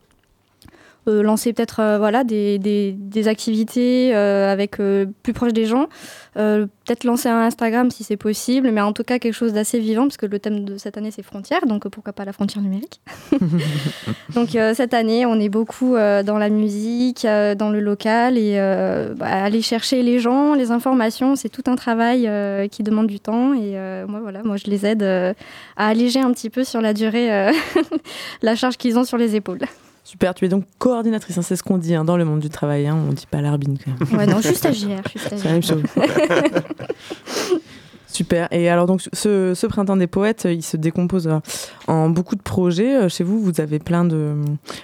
[1.10, 5.86] lancer peut-être euh, voilà, des, des- des activités euh, avec euh, plus proche des gens.
[6.34, 10.02] Peut-être lancer un Instagram si c'est possible, mais en tout cas quelque chose d'assez vivant,
[10.02, 13.00] parce que le thème de cette année c'est frontières, donc pourquoi pas la frontière numérique.
[14.34, 18.56] donc cette année, on est beaucoup dans la musique, dans le local, et
[19.16, 22.28] bah, aller chercher les gens, les informations, c'est tout un travail
[22.70, 23.72] qui demande du temps, et
[24.06, 25.34] moi voilà, moi je les aide à
[25.88, 27.50] alléger un petit peu sur la durée
[28.42, 29.60] la charge qu'ils ont sur les épaules.
[30.06, 32.48] Super, tu es donc coordinatrice, hein, c'est ce qu'on dit hein, dans le monde du
[32.48, 34.16] travail, hein, on dit pas l'arbine quand même.
[34.16, 35.82] Ouais, non, je suis stagiaire, C'est la même chose.
[38.16, 38.48] Super.
[38.50, 41.38] Et alors donc ce, ce printemps des poètes, euh, il se décompose euh,
[41.86, 42.96] en beaucoup de projets.
[42.96, 44.36] Euh, Chez vous, vous avez plein de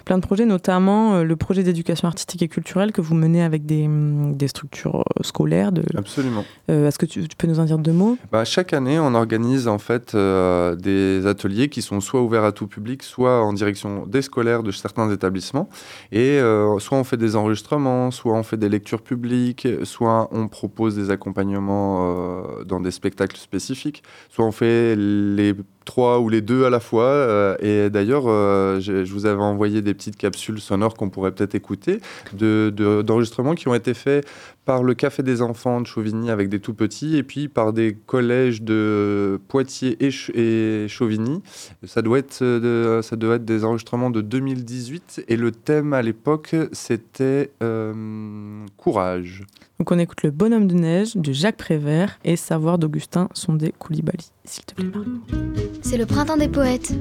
[0.05, 3.87] plein de projets, notamment le projet d'éducation artistique et culturelle que vous menez avec des,
[3.87, 5.73] hum, des structures scolaires.
[5.73, 5.83] De...
[5.97, 6.45] Absolument.
[6.69, 8.19] Euh, Est-ce que tu, tu peux nous en dire deux mots?
[8.31, 12.53] Bah, chaque année, on organise en fait euh, des ateliers qui sont soit ouverts à
[12.53, 15.71] tout public, soit en direction des scolaires de certains établissements.
[16.11, 20.49] Et euh, soit on fait des enregistrements, soit on fait des lectures publiques, soit on
[20.49, 25.55] propose des accompagnements dans des spectacles spécifiques, soit on fait les
[25.85, 27.05] trois ou les deux à la fois.
[27.05, 31.55] euh, et d'ailleurs, euh, je, vous avais envoyé des petites capsules sonores qu'on pourrait peut-être
[31.55, 32.01] écouter,
[32.33, 34.27] de- de- d'enregistrements qui ont été faits
[34.65, 37.95] par le Café des Enfants de Chauvigny avec des tout petits, et puis par des
[38.07, 41.43] collèges de Poitiers et, Ch- et Chauvigny.
[41.85, 46.03] Ça doit, être, euh, ça doit être des enregistrements de 2018, et le thème à
[46.03, 47.51] l'époque, c'était
[48.77, 49.43] Courage.
[49.79, 54.31] Donc on écoute Le Bonhomme de neige de Jacques Prévert et Savoir d'Augustin Sondé Coulibaly.
[54.45, 55.21] S'il te plaît, Margot.
[55.83, 56.93] C'est le printemps des poètes.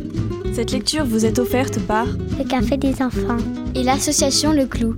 [0.53, 3.37] Cette lecture vous est offerte par Le café des enfants.
[3.73, 4.95] Et l'association Le Clou.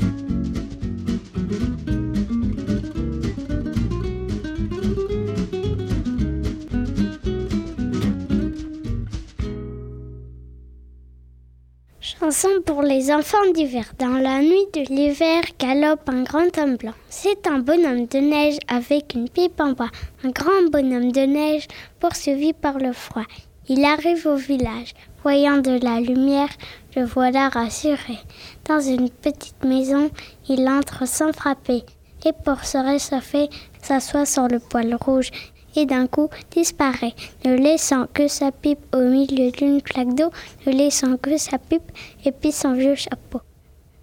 [12.24, 13.84] Chanson pour les enfants d'hiver.
[14.00, 16.94] Dans la nuit de l'hiver galope un grand homme blanc.
[17.10, 19.90] C'est un bonhomme de neige avec une pipe en bois.
[20.24, 21.68] Un grand bonhomme de neige
[22.00, 23.26] poursuivi par le froid.
[23.68, 24.94] Il arrive au village.
[25.22, 26.48] Voyant de la lumière,
[26.96, 28.18] le voilà rassuré.
[28.70, 30.10] Dans une petite maison,
[30.48, 31.84] il entre sans frapper.
[32.26, 33.50] Et pour se réchauffer,
[33.82, 35.30] s'assoit sur le poêle rouge
[35.76, 37.14] et d'un coup disparaît,
[37.46, 40.32] ne laissant que sa pipe au milieu d'une flaque d'eau,
[40.66, 41.92] ne laissant que sa pipe
[42.26, 43.42] et puis son vieux chapeau.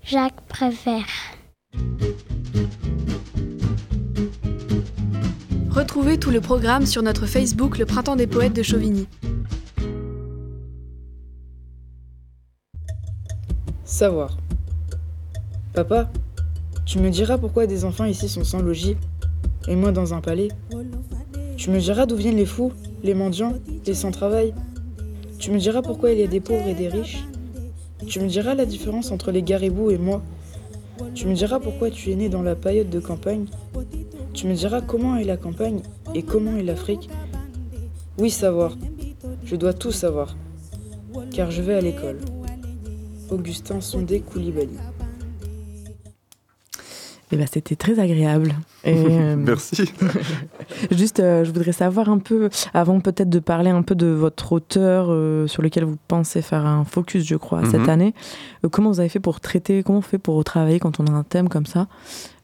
[0.02, 1.06] Jacques Prévert.
[5.70, 9.06] Retrouvez tout le programme sur notre Facebook Le Printemps des Poètes de Chauvigny.
[13.85, 14.37] Savoir.
[15.72, 16.11] Papa,
[16.87, 18.96] tu me diras pourquoi des enfants ici sont sans logis
[19.68, 20.48] et moi dans un palais?
[21.61, 23.53] Tu me diras d'où viennent les fous, les mendiants,
[23.85, 24.55] les sans-travail
[25.38, 27.27] Tu me diras pourquoi il y a des pauvres et des riches
[28.07, 30.23] Tu me diras la différence entre les garibous et moi
[31.14, 33.44] Tu me diras pourquoi tu es né dans la paillote de campagne
[34.33, 35.83] Tu me diras comment est la campagne
[36.14, 37.11] et comment est l'Afrique
[38.16, 38.79] Oui, savoir.
[39.44, 40.38] Je dois tout savoir.
[41.31, 42.20] Car je vais à l'école.
[43.29, 44.79] Augustin Sondé Coulibaly.
[47.33, 48.55] Eh ben, c'était très agréable.
[48.85, 49.93] Et, euh, Merci.
[50.90, 54.53] Juste, euh, je voudrais savoir un peu, avant peut-être de parler un peu de votre
[54.53, 57.88] auteur euh, sur lequel vous pensez faire un focus, je crois, cette Mhm.
[57.90, 58.14] année.
[58.64, 61.11] euh, comment vous avez fait pour traiter, comment on fait pour travailler quand on a
[61.12, 61.88] un thème comme ça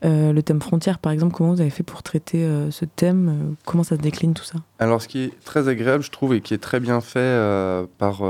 [0.02, 3.96] Le thème frontière, par exemple, comment vous avez fait pour traiter ce thème Comment ça
[3.96, 4.58] se décline tout ça?
[4.78, 7.34] Alors, ce qui est très agréable, je trouve, et qui est très bien fait
[7.98, 8.20] par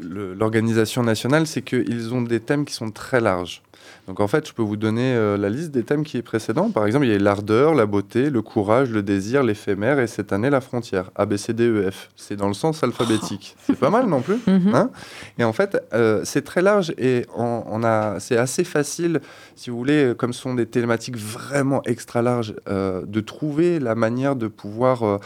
[0.00, 3.62] l'organisation nationale, c'est qu'ils ont des thèmes qui sont très larges.
[4.08, 6.70] Donc, en fait, je peux vous donner euh, la liste des thèmes qui est précédent.
[6.70, 10.32] Par exemple, il y a l'ardeur, la beauté, le courage, le désir, l'éphémère, et cette
[10.32, 11.10] année, la frontière.
[11.14, 12.08] A, B, C, D, E, F.
[12.16, 13.54] C'est dans le sens alphabétique.
[13.66, 14.74] C'est pas mal non plus Mhm.
[14.74, 14.90] hein
[15.38, 19.20] Et en fait, euh, c'est très large et on, on a, c'est assez facile,
[19.56, 23.78] si vous voulez, euh, comme ce sont des thématiques vraiment extra larges, euh, de trouver
[23.78, 25.20] la manière de pouvoir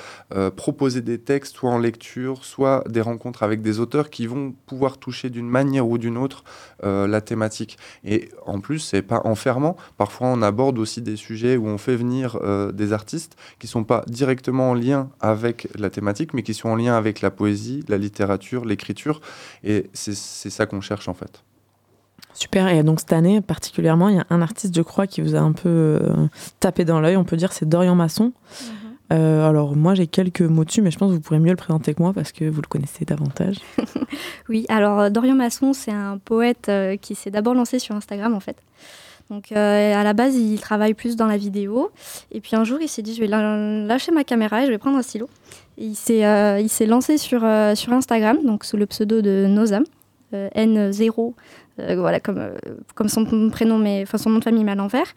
[0.57, 4.99] proposer des textes, soit en lecture, soit des rencontres avec des auteurs qui vont pouvoir
[4.99, 6.43] toucher d'une manière ou d'une autre
[6.83, 7.79] la thématique.
[8.05, 9.77] Et en plus, c'est pas enfermant.
[9.97, 13.85] Parfois, on aborde aussi des sujets où on fait venir euh, des artistes qui sont
[13.85, 17.85] pas directement en lien avec la thématique, mais qui sont en lien avec la poésie,
[17.89, 19.21] la littérature, l'écriture.
[19.65, 21.43] Et c'est ça qu'on cherche en fait.
[22.35, 25.35] Super, et donc cette année particulièrement, il y a un artiste, je crois, qui vous
[25.35, 26.29] a un peu euh,
[26.61, 28.33] tapé dans l'œil, on peut dire, c'est Dorian Masson.
[29.13, 31.57] Euh, alors moi j'ai quelques mots dessus, mais je pense que vous pourrez mieux le
[31.57, 33.57] présenter que moi parce que vous le connaissez davantage.
[34.49, 38.35] Oui, alors euh, Dorian Masson, c'est un poète euh, qui s'est d'abord lancé sur Instagram
[38.35, 38.57] en fait.
[39.31, 41.91] Donc à la base, il travaille plus dans la vidéo.
[42.33, 44.77] Et puis un jour, il s'est dit, je vais lâcher ma caméra et je vais
[44.77, 45.31] prendre un stylo.
[45.79, 47.41] Il s'est lancé sur,
[47.75, 49.85] sur Instagram, donc sous le pseudo de Nozam,
[50.35, 51.31] euh, N0, euh,
[51.79, 52.55] voilà, comme, euh,
[52.95, 55.15] comme son prénom, mais enfin son nom de famille mais à l'envers.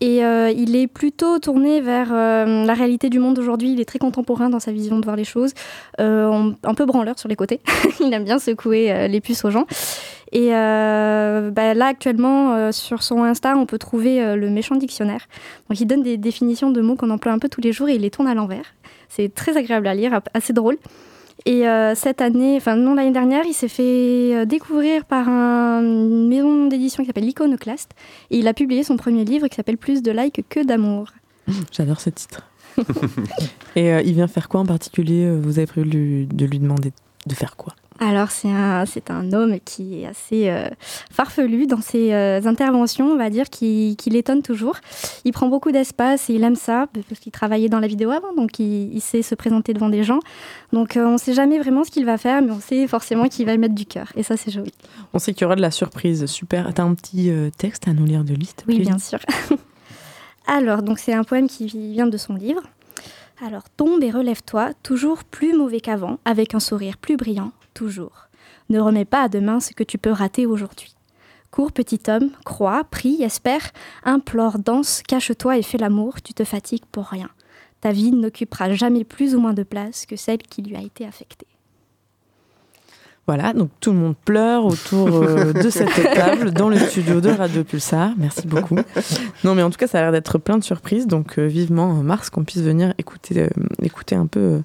[0.00, 3.72] Et euh, il est plutôt tourné vers euh, la réalité du monde aujourd'hui.
[3.72, 5.54] Il est très contemporain dans sa vision de voir les choses,
[6.00, 7.60] Euh, un peu branleur sur les côtés.
[8.00, 9.66] il aime bien secouer euh, les puces aux gens.
[10.30, 14.76] Et euh, bah, là, actuellement, euh, sur son Insta, on peut trouver euh, le méchant
[14.76, 15.26] dictionnaire.
[15.68, 17.94] Donc, il donne des définitions de mots qu'on emploie un peu tous les jours et
[17.94, 18.74] il les tourne à l'envers.
[19.08, 20.76] C'est très agréable à lire, assez drôle.
[21.50, 25.80] Et euh, cette année, enfin non l'année dernière, il s'est fait euh, découvrir par un-
[25.82, 27.92] une maison d'édition qui s'appelle l'Iconoclaste.
[28.30, 31.08] Et il a publié son premier livre qui s'appelle Plus de likes que d'amour.
[31.72, 32.42] J'adore ce titre.
[33.76, 35.30] et euh, il vient faire quoi en particulier?
[35.40, 36.92] Vous avez prévu de lui demander
[37.26, 37.74] de faire quoi?
[38.00, 40.68] Alors, c'est un, c'est un homme qui est assez euh,
[41.10, 44.76] farfelu dans ses euh, interventions, on va dire, qui, qui l'étonne toujours.
[45.24, 48.32] Il prend beaucoup d'espace et il aime ça, parce qu'il travaillait dans la vidéo avant,
[48.34, 50.20] donc il, il sait se présenter devant des gens.
[50.72, 53.26] Donc, euh, on ne sait jamais vraiment ce qu'il va faire, mais on sait forcément
[53.28, 54.12] qu'il va mettre du cœur.
[54.14, 54.72] Et ça, c'est joli.
[55.12, 56.26] On sait qu'il y aura de la surprise.
[56.26, 56.72] Super.
[56.72, 59.18] T'as un petit texte à nous lire de liste Oui, bien sûr.
[60.46, 62.62] Alors, donc c'est un poème qui vient de son livre.
[63.44, 68.28] Alors, tombe et relève-toi, toujours plus mauvais qu'avant, avec un sourire plus brillant, toujours.
[68.70, 70.96] Ne remets pas à demain ce que tu peux rater aujourd'hui.
[71.52, 73.70] Cours, petit homme, crois, prie, espère,
[74.04, 77.30] implore, danse, cache-toi et fais l'amour, tu te fatigues pour rien.
[77.80, 81.06] Ta vie n'occupera jamais plus ou moins de place que celle qui lui a été
[81.06, 81.46] affectée.
[83.28, 87.28] Voilà, donc tout le monde pleure autour euh, de cette table dans le studio de
[87.28, 88.12] Radio Pulsar.
[88.16, 88.78] Merci beaucoup.
[89.44, 91.06] Non, mais en tout cas, ça a l'air d'être plein de surprises.
[91.06, 93.48] Donc, euh, vivement en mars qu'on puisse venir écouter, euh,
[93.82, 94.60] écouter un peu euh,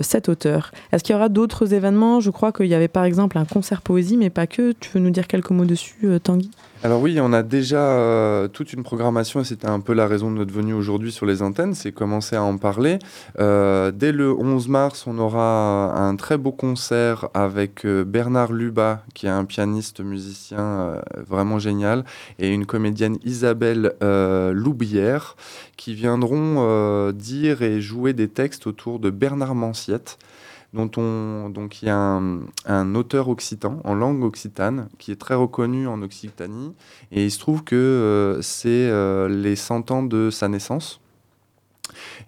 [0.00, 0.72] cet auteur.
[0.92, 2.20] Est-ce qu'il y aura d'autres événements?
[2.20, 4.72] Je crois qu'il y avait par exemple un concert poésie, mais pas que.
[4.72, 6.50] Tu veux nous dire quelques mots dessus, euh, Tanguy?
[6.84, 10.32] Alors oui, on a déjà euh, toute une programmation et c'était un peu la raison
[10.32, 12.98] de notre venue aujourd'hui sur les antennes, c'est commencer à en parler.
[13.38, 19.04] Euh, dès le 11 mars, on aura un très beau concert avec euh, Bernard Luba,
[19.14, 20.96] qui est un pianiste musicien
[21.28, 22.04] vraiment génial,
[22.40, 25.36] et une comédienne Isabelle Loubière,
[25.76, 30.18] qui viendront dire et jouer des textes autour de Bernard Manciette
[30.72, 35.16] dont on, donc il y a un, un auteur occitan en langue occitane qui est
[35.16, 36.74] très reconnu en Occitanie
[37.10, 41.00] et il se trouve que euh, c'est euh, les 100 ans de sa naissance.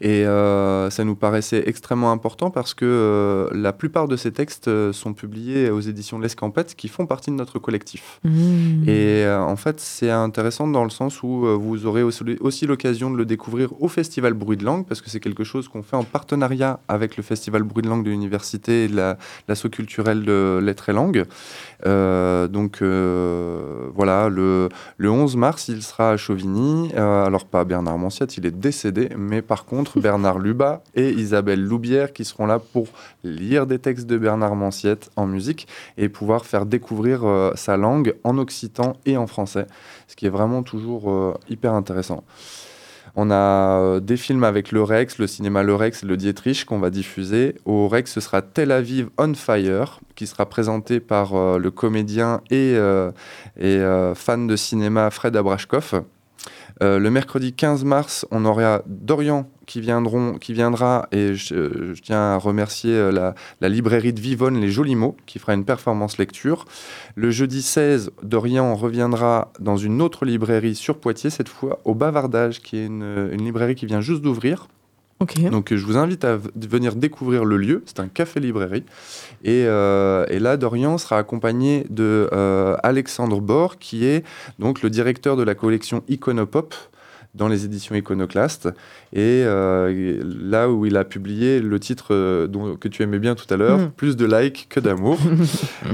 [0.00, 4.68] Et euh, ça nous paraissait extrêmement important parce que euh, la plupart de ces textes
[4.68, 8.20] euh, sont publiés aux éditions L'Escampette qui font partie de notre collectif.
[8.24, 8.88] Mmh.
[8.88, 13.10] Et euh, en fait, c'est intéressant dans le sens où vous aurez aussi, aussi l'occasion
[13.10, 15.96] de le découvrir au Festival Bruit de Langue, parce que c'est quelque chose qu'on fait
[15.96, 19.16] en partenariat avec le Festival Bruit de Langue de l'université et de la-
[19.48, 21.24] l'asso culturel de Lettres et Langues.
[21.84, 22.82] Donc
[23.94, 26.92] voilà, le, le 11 mars, il sera à Chauvigny.
[26.94, 32.12] Alors pas Bernard Manciette, il est décédé, mais par contre Bernard Luba et Isabelle Loubière
[32.12, 32.88] qui seront là pour
[33.22, 38.14] lire des textes de Bernard Manciette en musique et pouvoir faire découvrir euh, sa langue
[38.24, 39.66] en occitan et en français,
[40.08, 42.24] ce qui est vraiment toujours euh, hyper intéressant.
[43.16, 46.64] On a euh, des films avec le Rex, le cinéma Le Rex et le Dietrich
[46.64, 47.54] qu'on va diffuser.
[47.64, 52.74] Au Rex, ce sera Tel Aviv on Fire, qui sera présenté par le comédien et,
[53.60, 56.02] et fan de cinéma Fred Abrashkov.
[56.82, 62.36] Euh, le mercredi 15 mars, on aura Dorian qui, viendra, et je, je tiens à
[62.36, 66.66] remercier euh, la, librairie de Vivonne, Les Jolis Mots, qui fera une performance lecture.
[67.14, 72.60] Le jeudi 16, Dorian reviendra dans une autre librairie sur Poitiers, cette fois au Bavardage,
[72.60, 74.68] qui est une librairie qui vient juste d'ouvrir.
[75.50, 77.82] Donc je vous invite à venir découvrir le lieu.
[77.86, 78.84] C'est un café-librairie.
[79.42, 84.24] Et, euh, là, Dorian sera accompagné de euh, Alexandre Bord, qui est
[84.58, 86.74] donc le directeur de la collection Iconopop
[87.34, 88.68] dans les éditions Iconoclast.
[89.16, 93.34] Et euh, là où il a publié le titre euh, dont- que tu aimais bien
[93.36, 93.90] tout à l'heure, Mm.
[93.96, 95.18] Plus de likes que d'amour.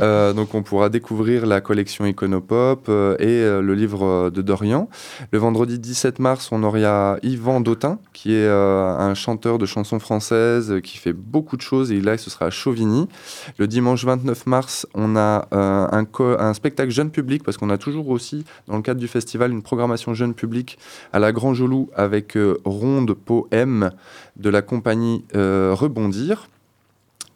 [0.03, 4.89] Euh, donc on pourra découvrir la collection Iconopop et le livre de Dorian.
[5.33, 10.77] Le vendredi 17 mars, on aura Yvan Dautin, qui est un chanteur de chansons françaises
[10.83, 11.93] qui fait beaucoup de choses.
[11.93, 13.09] Et là, ce sera à Chauvigny.
[13.59, 16.07] Le dimanche 29 mars, on a un,
[16.39, 19.62] un spectacle jeune public, parce qu'on a toujours aussi, dans le cadre du festival, une
[19.62, 20.79] programmation jeune public
[21.12, 22.57] à la Grand Jolou avec euh,
[23.15, 23.91] Poème
[24.37, 26.49] de la compagnie euh, Rebondir.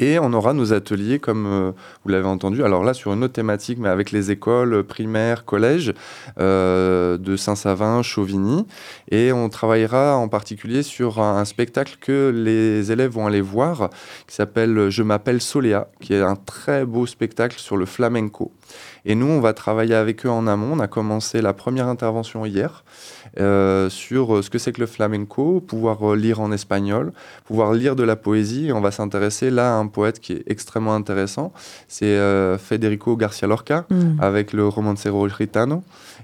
[0.01, 1.73] Et on aura nos ateliers, comme euh,
[2.05, 5.95] vous l'avez entendu, alors là sur une autre thématique, mais avec les écoles primaires, collèges
[6.41, 8.67] euh, de Saint-Savin, Chauvigny.
[9.13, 13.91] Et on travaillera en particulier sur un, spectacle que les élèves vont aller voir,
[14.27, 18.51] qui s'appelle Je m'appelle Soléa, qui est un très beau spectacle sur le flamenco.
[19.05, 20.73] Et nous, on va travailler avec eux en amont.
[20.73, 22.83] On a commencé la première intervention hier
[23.41, 27.13] euh, sur euh, ce que c'est que le flamenco, pouvoir euh, lire en espagnol,
[27.45, 28.71] pouvoir lire de la poésie.
[28.73, 31.53] On va s'intéresser là à un poète qui est extrêmement intéressant.
[31.89, 34.21] C'est euh, Federico Garcia Lorca Mm.
[34.21, 35.83] avec le romancero gitano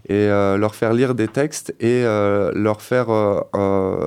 [0.08, 3.08] et euh, leur faire lire des textes et leur faire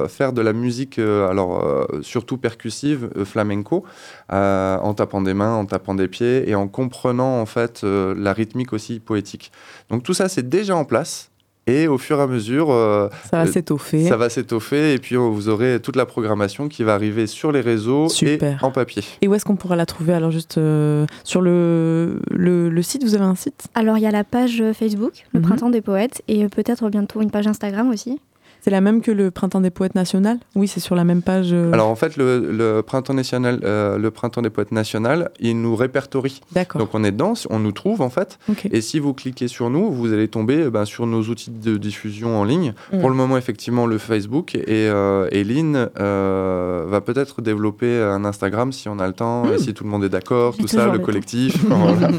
[0.09, 3.83] faire de la musique, alors surtout percussive, flamenco,
[4.29, 8.73] en tapant des mains, en tapant des pieds et en comprenant en fait la rythmique
[8.73, 9.51] aussi poétique.
[9.89, 11.29] Donc tout ça c'est déjà en place.
[11.65, 14.03] Et au fur et à mesure, euh, Ça va euh, s'étoffer.
[14.07, 17.61] Ça va s'étoffer et puis vous aurez toute la programmation qui va arriver sur les
[17.61, 18.59] réseaux Super.
[18.61, 19.01] et en papier.
[19.21, 20.13] Et où est-ce qu'on pourra la trouver?
[20.13, 23.67] Alors juste euh, sur le, le, le site, vous avez un site?
[23.75, 25.45] Alors il y a la page Facebook, le Mhm.
[25.47, 28.19] Printemps des Poètes, et peut-être bientôt une page Instagram aussi.
[28.63, 30.37] C'est la même que le Printemps des Poètes National?
[30.55, 31.49] Oui, c'est sur la même page.
[31.51, 35.61] euh, Alors en fait, le, le printemps national, euh, le printemps des poètes national, il
[35.61, 36.39] nous répertorie.
[36.53, 36.79] D'accord.
[36.79, 38.39] Donc on est dedans, on nous trouve en fait.
[38.71, 41.75] Et si vous cliquez sur nous, vous allez tomber euh, ben, sur nos outils de
[41.75, 42.73] diffusion en ligne.
[42.93, 42.99] Mm.
[43.01, 48.71] Pour le moment, effectivement, le Facebook et euh, Eline euh, va peut-être développer un Instagram
[48.71, 50.99] si on a le temps et si tout le monde est d'accord, tout ça, le
[50.99, 51.57] collectif.
[51.67, 52.09] voilà.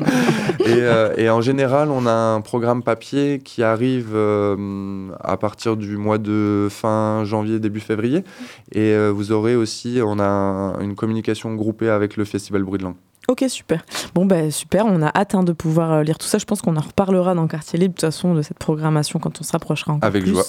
[1.17, 6.19] et, et en général, on a un programme papier qui arrive à partir du mois
[6.19, 6.34] de
[6.71, 8.25] fin janvier, début février.
[8.73, 12.79] Et euh, vous aurez aussi, on a un- une communication groupée avec le Festival Bruit
[12.79, 12.97] de Langue.
[13.29, 13.83] Ok, super.
[14.15, 16.39] Bon, ben super, on a hâte hein, de pouvoir euh, lire tout ça.
[16.39, 19.41] Je pense qu'on en reparlera dans Quartier Libre, de toute façon, de cette programmation quand
[19.41, 20.33] on se rapprochera encore Avec plus.
[20.33, 20.45] joie.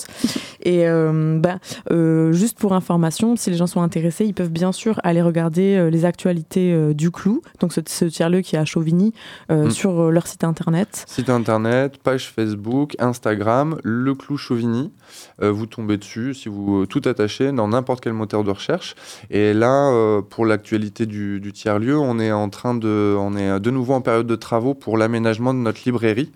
[0.61, 1.59] Et euh, ben,
[1.91, 5.75] euh, juste pour information, si les gens sont intéressés, ils peuvent bien sûr aller regarder
[5.77, 9.13] euh, les actualités du Clou, donc ce, ce tiers-lieu qui est à Chauvigny,
[9.49, 9.69] Mm.
[9.69, 11.05] sur leur site internet.
[11.07, 14.91] Site internet, page Facebook, Instagram, Le Clou Chauvigny.
[15.41, 18.95] Vous tombez dessus si vous tout attachez dans n'importe quel moteur de recherche.
[19.29, 23.71] Et là, pour l'actualité du, du tiers-lieu, on est en train de, on est de
[23.71, 26.31] nouveau en période de travaux pour l'aménagement de notre librairie.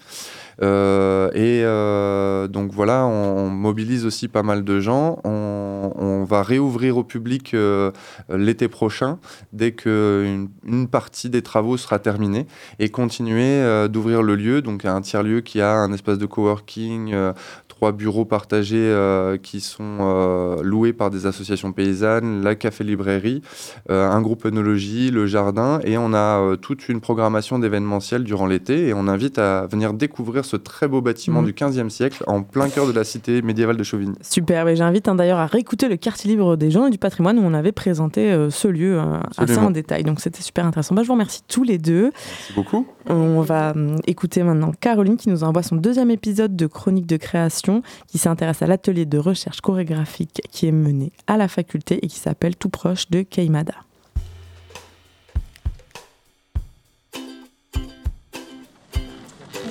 [0.61, 5.19] Euh, et euh, donc voilà, on, mobilise aussi pas mal de gens.
[5.23, 7.91] On, va réouvrir au public euh,
[8.29, 9.17] l'été prochain,
[9.51, 12.45] dès qu'une une partie des travaux sera terminée,
[12.77, 17.13] et continuer euh, d'ouvrir le lieu, donc un tiers-lieu qui a un espace de coworking,
[17.13, 17.33] euh,
[17.79, 23.41] trois bureaux partagés euh, qui sont euh, loués par des associations paysannes, la café-librairie,
[23.89, 28.89] euh, un groupe œnologie, le jardin, et on a toute une programmation d'événementiel durant l'été,
[28.89, 31.45] et on invite à venir découvrir ce très beau bâtiment Mhm.
[31.45, 34.15] du 15e siècle en plein cœur de la cité médiévale de Chauvigny.
[34.21, 37.39] Super, et j'invite hein, d'ailleurs à réécouter le quartier libre des gens et du patrimoine
[37.39, 40.03] où on avait présenté euh, ce lieu euh, assez en détail.
[40.03, 40.95] Donc c'était super intéressant.
[40.95, 42.11] Bah, je vous remercie tous les deux.
[42.11, 42.85] Merci beaucoup.
[43.07, 47.17] On va hum, écouter maintenant Caroline qui nous envoie son deuxième épisode de Chronique de
[47.17, 47.68] création
[48.07, 52.19] qui s'intéresse à l'atelier de recherche chorégraphique qui est mené à la faculté et qui
[52.19, 53.75] s'appelle Tout proche de Keimada.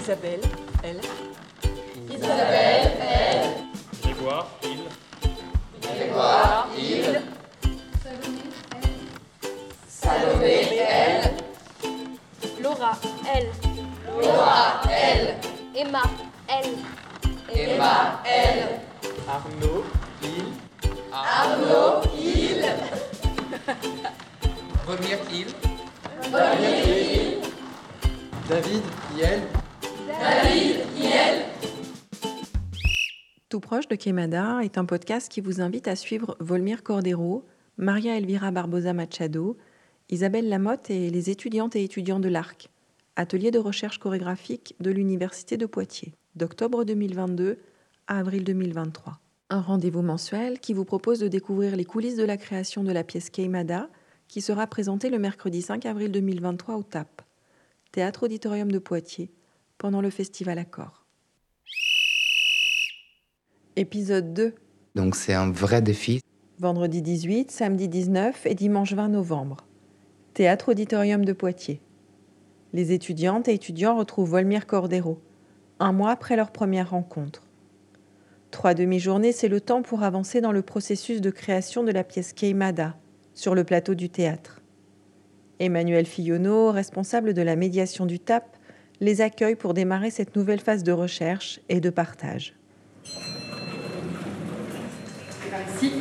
[0.08, 0.48] Isabelle, elle.
[0.48, 0.57] Isabelle,
[34.08, 37.44] Quemada est un podcast qui vous invite à suivre Volmir Cordero,
[37.76, 39.58] Maria Elvira Barbosa Machado,
[40.08, 42.70] Isabelle Lamotte et les étudiantes et étudiants de l'ARC,
[43.16, 47.58] atelier de recherche chorégraphique de l'Université de Poitiers, d'octobre 2022
[48.06, 49.20] à avril 2023.
[49.50, 53.04] Un rendez-vous mensuel qui vous propose de découvrir les coulisses de la création de la
[53.04, 53.90] pièce Queimada,
[54.26, 57.20] qui sera présentée le mercredi 5 avril 2023 au TAP,
[57.92, 59.30] Théâtre Auditorium de Poitiers,
[59.76, 60.97] pendant le festival Accord.
[63.78, 64.54] Épisode 2.
[64.96, 66.20] Donc c'est un vrai défi.
[66.58, 69.58] Vendredi 18, samedi 19 et dimanche 20 novembre.
[70.34, 71.80] Théâtre Auditorium de Poitiers.
[72.72, 75.20] Les étudiantes et étudiants retrouvent Volmir Cordero,
[75.78, 77.44] un mois après leur première rencontre.
[78.50, 82.32] Trois demi-journées, c'est le temps pour avancer dans le processus de création de la pièce
[82.32, 82.96] Queimada
[83.32, 84.60] sur le plateau du théâtre.
[85.60, 88.56] Emmanuel Fillonneau, responsable de la médiation du TAP,
[88.98, 92.58] les accueille pour démarrer cette nouvelle phase de recherche et de partage.
[95.80, 95.92] Ici.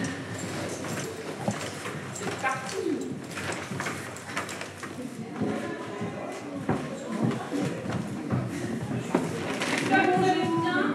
[2.14, 2.78] C'est parti.
[9.90, 10.94] Là, vous allez bien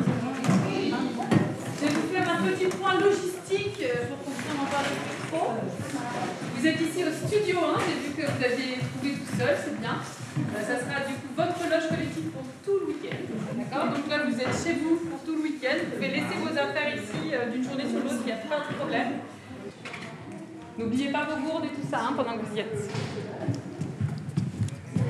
[1.81, 6.81] Je vais vous faire un petit point logistique euh, pour qu'on puisse en Vous êtes
[6.81, 9.97] ici au studio 1, j'ai vu que vous aviez trouvé tout seul, c'est bien.
[9.97, 13.17] Euh, Ça sera du coup votre loge collective pour tout le week-end.
[13.57, 13.95] D'accord?
[13.97, 15.77] Donc là, vous êtes chez vous pour tout le week-end.
[15.85, 18.61] Vous pouvez laisser vos affaires ici euh, d'une journée sur l'autre, il n'y a pas
[18.69, 19.09] de problème.
[20.79, 22.91] N'oubliez pas vos gourdes et tout ça hein, pendant que vous y êtes.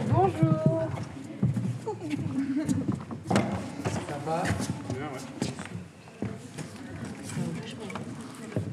[0.09, 0.83] Bonjour.
[4.09, 4.43] Ça va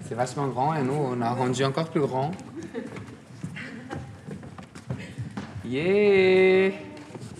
[0.08, 2.32] C'est vachement grand et nous, on a rendu encore plus grand.
[5.66, 6.72] Yeah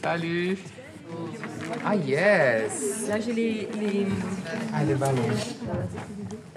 [0.02, 0.58] Salut
[1.86, 4.08] Ah yes Là, j'ai les, les...
[4.74, 5.18] Ah, les ballons.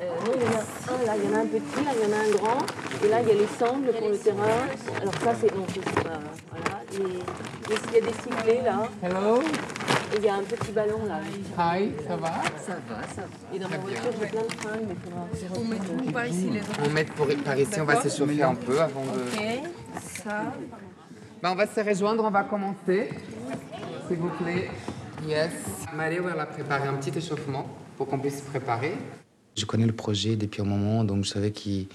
[0.01, 1.91] Euh, non, il y en a un là, il y en a un petit, là,
[1.97, 2.67] il y en a un grand.
[3.05, 4.69] Et là, il y a les sangles pour le terrain.
[5.01, 5.53] Alors ça, c'est...
[5.57, 6.21] Non, c'est pas...
[6.51, 6.83] Voilà.
[6.93, 8.89] Il y a des cyclés, là.
[9.03, 9.43] Hello?
[10.13, 11.21] Et il y a un petit ballon, là.
[11.57, 12.33] Hi, ça va?
[12.59, 13.57] Ça va, ça va.
[13.57, 15.59] Et dans ma voiture, j'ai plein de fringues, mais il faudra...
[15.59, 18.55] On met tout par ici, les On met pour, par ici, on va s'échauffer un
[18.55, 19.09] peu avant de...
[19.09, 19.71] Ok,
[20.25, 20.53] ça...
[21.43, 23.09] Ben, on va se rejoindre, on va commencer.
[24.07, 24.71] S'il vous plaît.
[25.27, 25.53] Yes.
[25.95, 28.95] Marie, elle a préparé un petit échauffement pour qu'on puisse se préparer.
[29.57, 31.89] Je connais le projet depuis un moment, donc je savais qu'il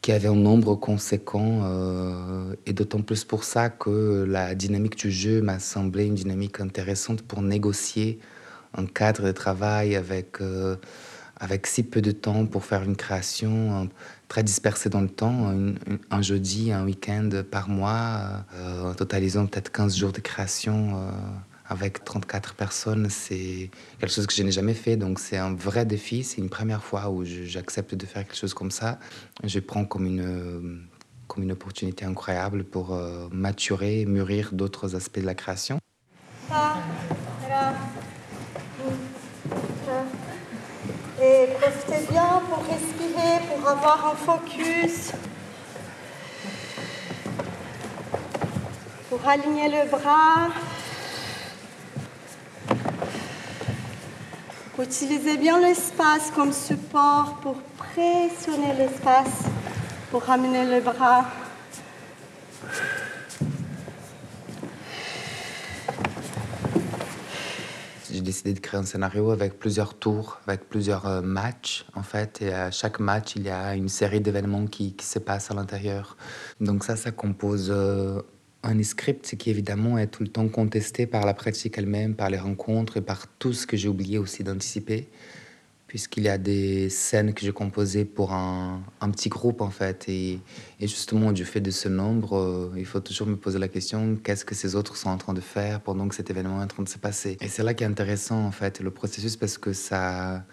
[0.00, 4.96] qu'il y avait un nombre conséquent, euh, et d'autant plus pour ça que la dynamique
[4.96, 8.18] du jeu m'a semblé une dynamique intéressante pour négocier
[8.74, 10.76] un cadre de travail avec, euh,
[11.36, 13.84] avec si peu de temps pour faire une création euh,
[14.28, 15.52] très dispersée dans le temps,
[16.10, 18.44] un, jeudi, un week-end par mois,
[18.98, 21.08] totalisant peut-être 15 jours de création.
[21.68, 25.84] Avec 34 personnes, c'est quelque chose que je n'ai jamais fait, donc c'est un vrai
[25.84, 26.24] défi.
[26.24, 28.98] C'est une première fois où j'accepte de faire quelque chose comme ça.
[29.44, 30.86] Je prends comme une,
[31.26, 35.78] comme une opportunité incroyable pour euh, maturer, mûrir d'autres aspects de la création.
[41.20, 45.12] Et profitez bien pour respirer, pour avoir un focus.
[49.10, 50.48] Pour aligner le bras.
[54.80, 59.44] Utilisez bien l'espace comme support pour pressionner l'espace,
[60.08, 61.24] pour ramener le bras.
[68.08, 72.40] J'ai décidé de créer un scénario avec plusieurs tours, avec plusieurs euh, matchs, en fait.
[72.40, 75.54] Et à chaque match, il y a une série d'événements qui, qui se passent à
[75.54, 76.16] l'intérieur.
[76.60, 78.22] Donc ça, ça compose euh,
[78.62, 82.38] un script qui, évidemment, est tout le temps contesté par la pratique elle-même, par les
[82.38, 85.08] rencontres et par tout ce que j'ai oublié aussi d'anticiper.
[85.86, 90.06] Puisqu'il y a des scènes que j'ai composées pour un, un petit groupe, en fait.
[90.08, 90.38] Et,
[90.80, 94.44] justement, du fait de ce nombre, euh, il faut toujours me poser la question qu'est-ce
[94.44, 96.82] que ces autres sont en train de faire pendant que cet événement est en train
[96.82, 97.38] de se passer?
[97.40, 100.44] Et c'est là qui est intéressant, en fait, le processus, parce que ça,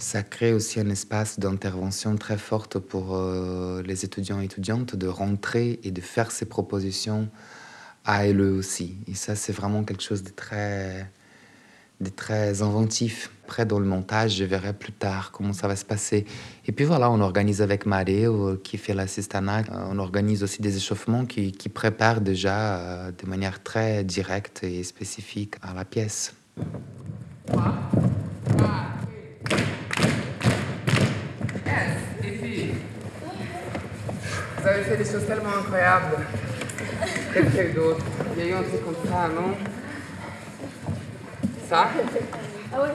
[0.00, 5.06] ça crée aussi un espace d'intervention très forte pour euh, les étudiants et étudiantes de
[5.06, 7.28] rentrer et de faire ces propositions
[8.06, 8.96] à eux aussi.
[9.06, 11.06] Et ça, c'est vraiment quelque chose de très,
[12.00, 13.30] de très inventif.
[13.44, 16.24] Après, dans le montage, je verrai plus tard comment ça va se passer.
[16.66, 19.64] Et puis voilà, on organise avec Mario, euh, qui fait l'assistanat.
[19.70, 25.56] Euh, On organise aussi des échauffements qui, préparent déjà de manière très directe et spécifique
[25.60, 26.32] à la pièce.
[31.70, 32.70] Yes, et puis,
[34.60, 36.16] vous avez fait des choses tellement incroyables.
[37.32, 38.04] Qu'est-ce qu'il y a eu d'autre
[38.36, 39.54] Il y a eu un truc comme ça, non?
[41.68, 41.88] Ça?
[42.72, 42.88] Ah ouais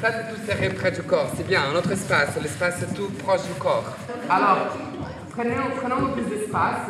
[0.00, 1.30] Ça, c'est tout serré près du corps.
[1.36, 2.30] C'est bien, un autre espace.
[2.40, 3.96] L'espace est tout proche du corps.
[4.28, 4.76] Alors,
[5.30, 6.86] prenons un peu d'espace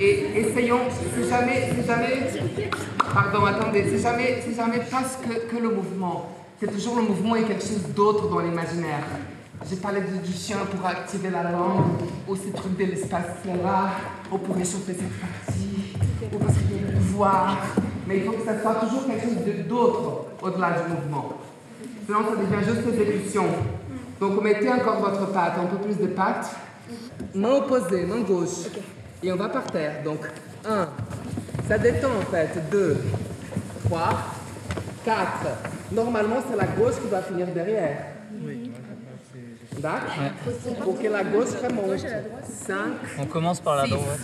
[0.00, 2.30] et essayons, si jamais, si jamais,
[3.12, 6.36] pardon, attendez, si jamais, si jamais pas que, que le mouvement.
[6.58, 9.04] C'est toujours le mouvement et quelque chose d'autre dans l'imaginaire.
[9.68, 11.84] J'ai parlé de, du chien pour activer la langue,
[12.26, 13.90] ou ces trucs de l'espace là,
[14.32, 15.94] ou pour réchauffer cette partie,
[16.32, 17.56] ou parce qu'il y a le pouvoir.
[18.06, 21.28] Mais il faut que ça soit toujours quelque chose d'autre au-delà du mouvement.
[22.06, 23.46] Sinon, ça devient juste des émotions.
[24.18, 26.50] Donc, mettez encore votre patte, un peu plus de patte.
[27.34, 28.66] Main opposée, main gauche.
[29.22, 30.02] Et on va par terre.
[30.04, 30.26] Donc,
[30.68, 30.88] un.
[31.68, 32.50] Ça détend en fait.
[32.70, 32.96] Deux,
[33.84, 34.10] trois,
[35.04, 35.46] quatre.
[35.92, 38.06] Normalement, c'est la gauche qui va finir derrière.
[39.80, 40.10] D'accord
[40.82, 41.98] Pour que la gauche remonte.
[41.98, 42.76] 5.
[43.18, 43.90] On commence par la six.
[43.92, 44.20] droite.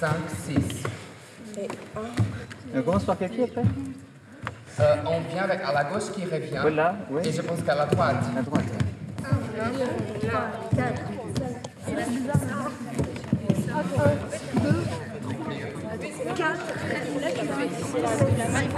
[0.00, 0.10] 5,
[0.46, 0.54] 6.
[1.58, 1.68] Et
[2.78, 3.62] on commence par quel pied après
[4.80, 6.58] Euh, on vient avec à la gauche qui revient.
[6.60, 7.22] Voilà, oui.
[7.24, 8.16] Et je pense qu'à la droite.
[8.38, 8.64] À droite.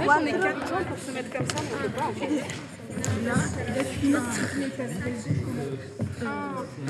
[0.07, 2.70] Ouais, mais 4 temps pour se mettre comme ça, mais on peut pas en fait.
[3.25, 3.33] Là,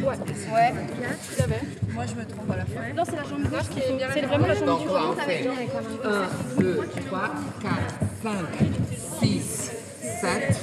[0.02, 0.18] Ouais.
[0.52, 0.74] Ouais.
[1.94, 2.94] Moi, je me trompe à la fin.
[2.96, 4.08] Non, c'est la jambe gauche qui est bien.
[4.14, 4.94] C'est vraiment la jambe gauche.
[4.94, 7.32] là, on fait 1, 2, 3,
[7.62, 7.74] 4,
[8.24, 8.34] 5,
[9.22, 9.72] 6,
[10.22, 10.60] 7,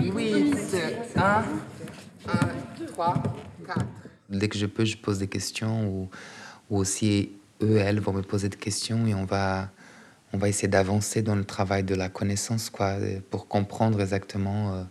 [0.00, 0.76] 8,
[1.16, 3.22] 1, 1, 3,
[3.66, 3.86] 4.
[4.30, 6.08] Dès que je peux, je pose des questions ou,
[6.70, 7.32] ou aussi
[7.62, 9.68] eux, elles vont me poser des questions et on va,
[10.32, 12.96] on va essayer d'avancer dans le travail de la connaissance quoi,
[13.30, 14.82] pour comprendre exactement euh,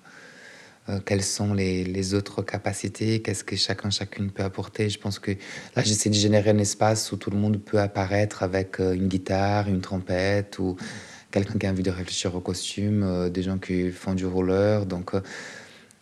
[0.90, 4.90] euh, quelles sont les, les autres capacités, qu'est-ce que chacun, chacune peut apporter.
[4.90, 5.32] Je pense que
[5.76, 9.08] là, j'essaie de générer un espace où tout le monde peut apparaître avec euh, une
[9.08, 10.76] guitare, une trompette ou
[11.32, 14.86] quelqu'un qui a envie de réfléchir au costume, des gens qui font du roller.
[14.86, 15.14] Donc,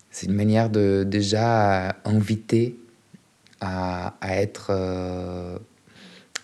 [0.10, 2.80] c'est une manière de déjà inviter
[3.62, 4.72] à, à être,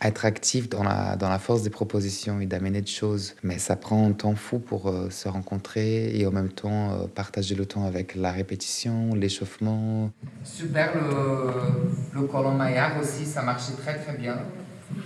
[0.08, 3.36] être actif dans la, dans la force des propositions et d'amener des choses.
[3.44, 7.08] Mais ça prend un temps fou pour euh, se rencontrer et en même temps euh,
[7.08, 10.12] partager le temps avec la répétition, l'échauffement.
[10.44, 14.38] Super le, le colon maillard aussi, ça marchait très très bien.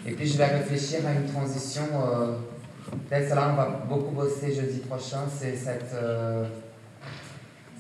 [0.06, 1.84] Et puis je vais réfléchir à une transition.
[1.94, 2.36] Euh,
[3.08, 5.94] Peut-être là on va beaucoup bosser jeudi prochain, c'est cette,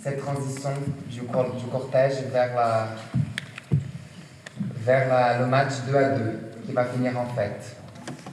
[0.03, 0.69] cette transition
[1.09, 1.21] du
[1.71, 2.89] cortège vers, la,
[4.85, 6.39] vers la- le match 2 à 2
[6.69, 7.75] qui va finir en fête.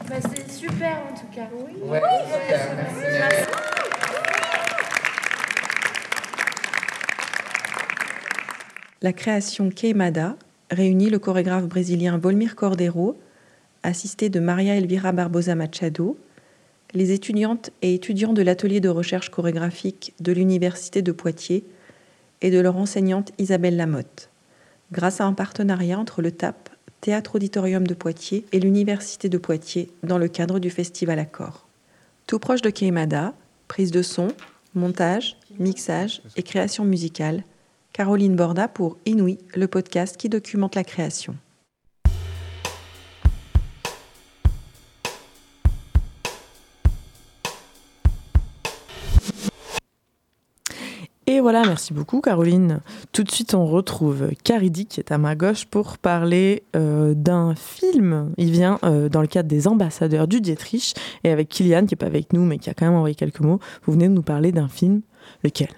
[0.09, 1.49] Bah, c'est super en tout cas.
[1.55, 1.89] Oui.
[1.89, 3.51] Ouais, super, merci.
[9.03, 10.37] La création Queimada
[10.71, 13.17] réunit le chorégraphe brésilien Volmir Cordeiro,
[13.83, 16.19] assisté de Maria Elvira Barbosa Machado,
[16.93, 21.65] les étudiantes et étudiants de l'atelier de recherche chorégraphique de l'Université de Poitiers
[22.43, 24.29] et de leur enseignante Isabelle Lamotte,
[24.93, 26.66] grâce à un partenariat entre le TAP,
[27.07, 31.65] Théâtre Auditorium de Poitiers, et l'Université de Poitiers dans le cadre du Festival Accord.
[32.27, 33.33] Tout proche de Queimada,
[33.69, 34.27] prise de son,
[34.75, 37.45] montage, mixage et création musicale,
[37.93, 41.37] Caroline Borda pour Inouï, le podcast qui documente la création.
[51.37, 52.81] Et voilà, merci beaucoup Caroline.
[53.13, 57.55] Tout de suite, on retrouve Caridi qui est à ma gauche pour parler euh, d'un
[57.55, 58.33] film.
[58.39, 61.97] Il vient euh, dans le cadre des ambassadeurs du Dietrich et avec Kylian qui n'est
[61.99, 63.61] pas avec nous mais qui a quand même envoyé quelques mots.
[63.85, 65.03] Vous venez de nous parler d'un film.
[65.45, 65.69] Lequel?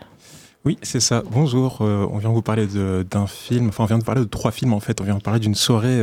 [0.64, 1.24] Oui, c'est ça.
[1.28, 1.78] Bonjour.
[1.80, 3.66] euh, on vient vous parler de- d'un film.
[3.70, 5.00] Enfin, on vient de parler de trois films en fait.
[5.00, 6.00] On vient de parler d'une soirée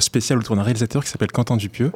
[0.00, 1.92] spéciale autour d'un réalisateur qui s'appelle Quentin Dupieux.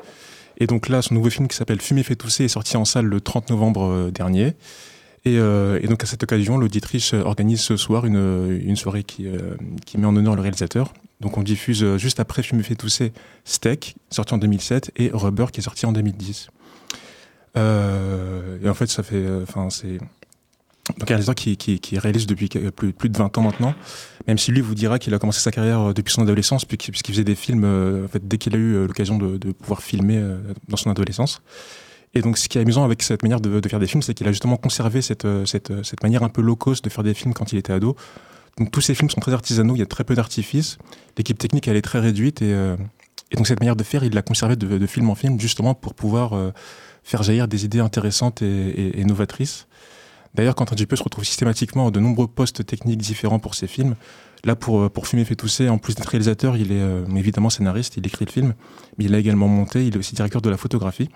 [0.59, 3.07] Et donc là, son nouveau film qui s'appelle Fumer fait tousser est sorti en salle
[3.07, 4.53] le 30 novembre dernier.
[5.27, 9.27] Et, euh, et donc à cette occasion, l'auditrice organise ce soir une, une soirée qui,
[9.27, 9.55] euh,
[9.87, 10.93] qui met en honneur le réalisateur.
[11.21, 13.13] Donc on diffuse euh, juste après Fumer fait tousser
[13.45, 16.49] Steak, sorti en 2007, et Rubber qui est sorti en 2010.
[17.57, 19.99] Euh, et en fait, ça fait, euh, enfin c'est
[20.99, 23.75] donc un réalisateur qui, qui, qui réalise depuis plus, de 20 ans maintenant,
[24.27, 26.77] même si lui vous dira qu'il a commencé sa carrière euh, depuis son adolescence, puis
[26.77, 27.65] qu'il- puisqu'il faisait des films
[28.05, 30.23] en fait, dès qu'il a eu l'occasion de, de pouvoir filmer
[30.69, 31.41] dans son adolescence.
[32.15, 34.27] Et donc ce qui est amusant avec cette manière de, faire des films, c'est qu'il
[34.29, 37.03] a justement conservé cette, euh, cette, euh, cette manière un peu low cost de faire
[37.03, 37.97] des films quand il était ado.
[38.57, 40.79] Donc tous ces films sont très artisanaux, il y a très peu d'artifices,
[41.19, 42.77] l'équipe technique elle est très réduite, et, euh,
[43.33, 45.95] et donc cette manière de faire, il l'a conservé de, film en film, justement pour
[45.95, 46.53] pouvoir
[47.03, 49.67] faire jaillir des idées intéressantes et, novatrices.
[50.37, 53.97] D'ailleurs, Quentin Dupieux se retrouve systématiquement à de nombreux postes techniques différents pour ses films.
[54.45, 56.83] Là, pour, pour Fumer fait tousser, en plus d'être réalisateur, il est
[57.17, 58.55] évidemment scénariste, il écrit le film,
[58.99, 61.09] mais il a également monté, il est aussi directeur de la photographie.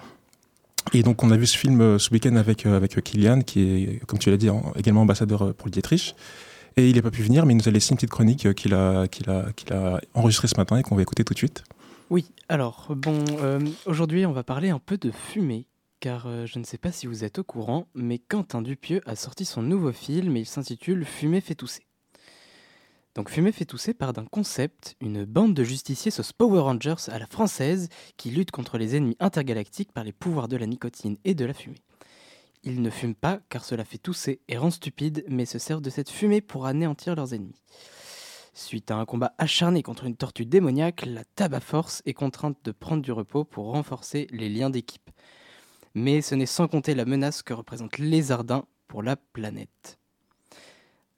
[0.94, 4.18] Et donc, on a vu ce film ce week-end avec, avec Kylian, qui est, comme
[4.18, 6.14] tu l'as dit, également ambassadeur pour le Dietrich.
[6.76, 8.72] Et il n'a pas pu venir, mais il nous a laissé une petite chronique qu'il
[8.72, 11.64] a, qu'il a, qu'il a enregistrée ce matin et qu'on va écouter tout de suite.
[12.10, 15.66] Oui, alors, bon, euh, aujourd'hui, on va parler un peu de fumée,
[16.00, 19.16] car euh, je ne sais pas si vous êtes au courant, mais Quentin Dupieux a
[19.16, 21.87] sorti son nouveau film et il s'intitule Fumée fait tousser.
[23.18, 27.18] Donc Fumée fait tousser part d'un concept, une bande de justiciers sauce Power Rangers à
[27.18, 31.34] la française qui lutte contre les ennemis intergalactiques par les pouvoirs de la nicotine et
[31.34, 31.82] de la fumée.
[32.62, 35.90] Ils ne fument pas car cela fait tousser et rend stupide, mais se servent de
[35.90, 37.60] cette fumée pour anéantir leurs ennemis.
[38.54, 42.70] Suite à un combat acharné contre une tortue démoniaque, la Tabac Force est contrainte de
[42.70, 45.10] prendre du repos pour renforcer les liens d'équipe.
[45.92, 49.97] Mais ce n'est sans compter la menace que représentent les Ardins pour la planète.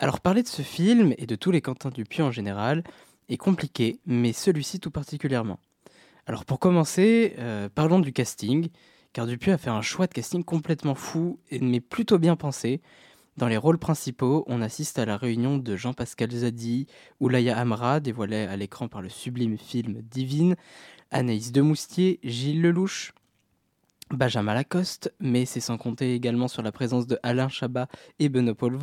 [0.03, 2.85] Alors parler de ce film et de tous les Quentin Dupieux en général
[3.29, 5.61] est compliqué, mais celui-ci tout particulièrement.
[6.25, 8.71] Alors pour commencer, euh, parlons du casting
[9.13, 12.81] car Dupuis a fait un choix de casting complètement fou, mais plutôt bien pensé.
[13.37, 16.87] Dans les rôles principaux, on assiste à la réunion de Jean-Pascal Zadi,
[17.21, 20.57] Oulaya Amra, dévoilé à l'écran par le sublime film Divine,
[21.11, 23.13] Anaïs Demoustier, Gilles Lelouch,
[24.11, 27.87] Benjamin Lacoste, mais c'est sans compter également sur la présence de Alain Chabat
[28.19, 28.77] et Benoît Paul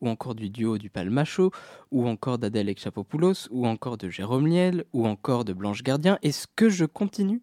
[0.00, 1.50] ou encore du duo du Palmacho,
[1.90, 6.18] ou encore d'Adèle Exchapopoulos, ou encore de Jérôme Liel, ou encore de Blanche Gardien.
[6.22, 7.42] Est-ce que je continue?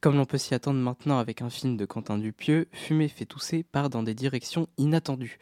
[0.00, 3.62] Comme l'on peut s'y attendre maintenant avec un film de Quentin Dupieux, Fumer fait tousser
[3.62, 5.38] part dans des directions inattendues,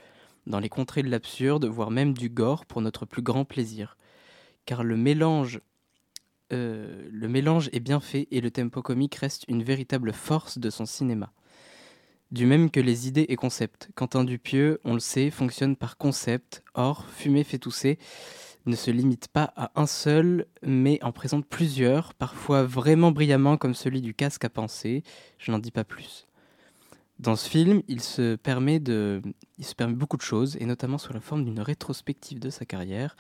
[0.46, 3.96] dans les contrées de l'absurde, voire même du gore pour notre plus grand plaisir.
[4.66, 5.60] Car le mélange,
[6.52, 10.70] euh, le mélange est bien fait et le tempo comique reste une véritable force de
[10.70, 11.32] son cinéma.
[12.32, 13.88] Du même que les idées et concepts.
[13.94, 16.64] Quentin Dupieux, on le sait, fonctionne par concept.
[16.74, 17.98] Or, Fumer fait tousser
[18.66, 23.74] ne se limite pas à un seul, mais en présente plusieurs, parfois vraiment brillamment comme
[23.74, 25.04] celui du casque à penser.
[25.38, 26.26] Je n'en dis pas plus.
[27.18, 29.22] Dans ce film, il se permet de,
[29.58, 32.66] il se permet beaucoup de choses, et notamment sous la forme d'une rétrospective de sa
[32.66, 33.16] carrière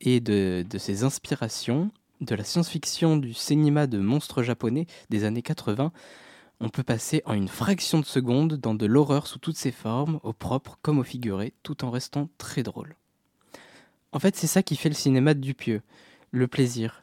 [0.00, 1.90] et de, de ses inspirations,
[2.22, 5.92] de la science-fiction, du cinéma de monstres japonais des années 80.
[6.60, 10.20] On peut passer en une fraction de seconde dans de l'horreur sous toutes ses formes,
[10.22, 12.94] au propre comme au figuré, tout en restant très drôle.
[14.12, 15.82] En fait, c'est ça qui fait le cinéma de Dupieux,
[16.30, 17.02] le plaisir.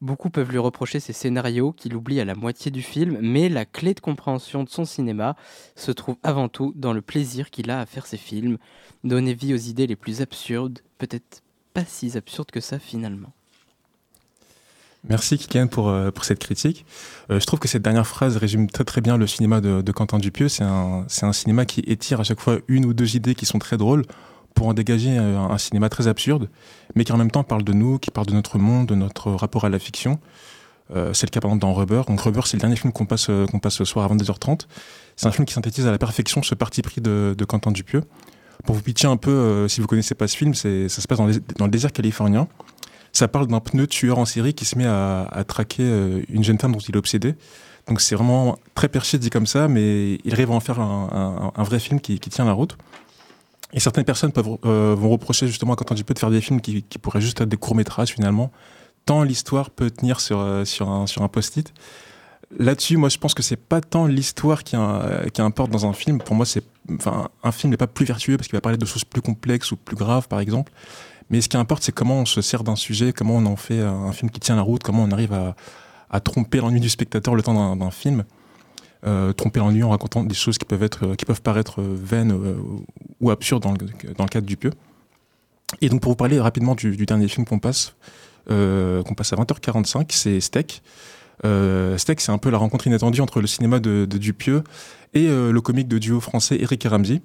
[0.00, 3.64] Beaucoup peuvent lui reprocher ses scénarios qu'il oublie à la moitié du film, mais la
[3.64, 5.34] clé de compréhension de son cinéma
[5.74, 8.58] se trouve avant tout dans le plaisir qu'il a à faire ses films,
[9.02, 11.42] donner vie aux idées les plus absurdes, peut-être
[11.72, 13.32] pas si absurdes que ça finalement.
[15.08, 16.86] Merci Kikian pour, euh, pour cette critique.
[17.30, 19.92] Euh, je trouve que cette dernière phrase résume très très bien le cinéma de, de
[19.92, 20.48] Quentin Dupieux.
[20.48, 23.58] C'est un, un cinéma qui étire à chaque fois une ou deux idées qui sont
[23.58, 24.04] très drôles
[24.54, 26.48] pour en dégager euh, un, cinéma très absurde,
[26.94, 29.32] mais qui en même temps parle de nous, qui parle de notre monde, de notre
[29.32, 30.18] rapport à la fiction.
[30.94, 32.02] Euh, c'est le cas par exemple dans Rubber.
[32.06, 34.62] Donc Rubber, c'est le dernier film qu'on passe, euh, qu'on passe ce soir à 22h30.
[35.16, 38.04] C'est un film qui synthétise à la perfection ce parti pris de, de Quentin Dupieux.
[38.64, 41.18] Pour vous pitcher un peu, si vous connaissez pas ce film, c'est, ça se passe
[41.18, 42.46] dans, le désert californien.
[43.14, 45.84] Ça parle d'un pneu tueur en série qui se met à, traquer
[46.28, 47.34] une jeune femme dont il est obsédé.
[47.86, 51.52] Donc c'est vraiment très perché dit comme ça, mais il arrive à en faire un,
[51.58, 52.76] vrai film qui, tient la route.
[53.72, 54.32] Et certaines personnes
[54.64, 57.48] euh, vont reprocher justement à Quentin Dupieux de faire des films qui, pourraient juste être
[57.48, 58.52] des courts-métrages finalement,
[59.04, 61.72] tant l'histoire peut tenir sur, euh, sur un post-it.
[62.56, 64.76] Là-dessus, moi je pense que c'est pas tant l'histoire qui,
[65.32, 66.18] qui importe dans un film.
[66.18, 66.62] Pour moi, c'est,
[66.92, 69.72] enfin, un film n'est pas plus vertueux parce qu'il va parler de choses plus complexes
[69.72, 70.72] ou plus graves par exemple.
[71.30, 73.80] Mais ce qui importe, c'est comment on se sert d'un sujet, comment on en fait
[73.80, 77.42] un film qui tient la route, comment on arrive à, tromper l'ennui du spectateur le
[77.42, 78.24] temps d'un film.
[79.06, 81.94] Euh, tromper l'ennui en racontant des choses qui peuvent, être, euh, qui peuvent paraître euh,
[81.94, 82.34] vaines
[83.20, 84.70] ou absurdes dans le, cadre du pieu.
[85.82, 87.94] Et donc pour vous parler rapidement du, dernier film qu'on passe,
[88.48, 90.82] qu'on passe à 20h45, c'est Steak.
[91.98, 94.62] Steak, c'est un peu la rencontre inattendue entre le cinéma de, Dupieux
[95.12, 97.22] et le comique de duo français Eric et Ramsey.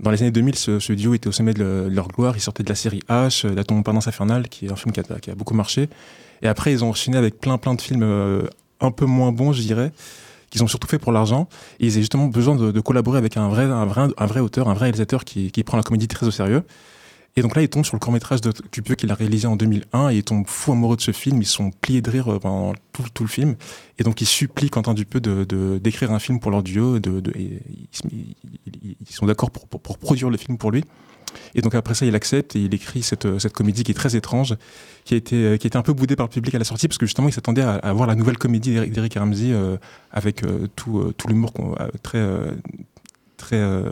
[0.00, 2.36] Dans les années 2000, ce, duo était au sommet de, leur gloire.
[2.36, 5.00] Ils sortaient de la série H, La tombe pendant infernale, qui est un film qui
[5.00, 5.88] a, qui a, beaucoup marché.
[6.42, 8.48] Et après, ils ont enchaîné avec plein plein de films
[8.80, 9.92] un peu moins bons, je dirais
[10.50, 11.48] qu'ils ont surtout fait pour l'argent.
[11.80, 14.74] Ils avaient justement besoin de, collaborer avec un vrai, un, vrai, un vrai auteur, un
[14.74, 16.62] vrai réalisateur qui prend la comédie très au sérieux.
[17.36, 19.56] Et donc là, ils tombent sur le court métrage de Dupieux qu'il a réalisé en
[19.56, 21.40] 2001 et ils tombent fous amoureux de ce film.
[21.40, 23.56] Ils sont pliés de rire euh, pendant tout, le film.
[23.98, 26.98] Et donc ils supplient Quentin Dupieux de, d'écrire un film pour leur duo.
[26.98, 27.62] Et
[28.00, 30.84] ils, sont d'accord pour, pour, produire le film pour lui.
[31.54, 34.16] Et donc après ça, il accepte et il écrit cette, cette comédie qui est très
[34.16, 34.54] étrange,
[35.04, 36.88] qui a été, qui a été un peu boudée par le public à la sortie,
[36.88, 39.76] parce que justement, il s'attendait à, voir la nouvelle comédie d'Eric Ramsey euh,
[40.10, 41.52] avec euh, tout, euh, tout l'humour
[42.02, 42.22] très,
[43.42, 43.90] très, euh,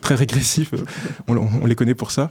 [0.00, 0.72] très régressifs.
[1.28, 2.30] on, on- on les connaît pour ça.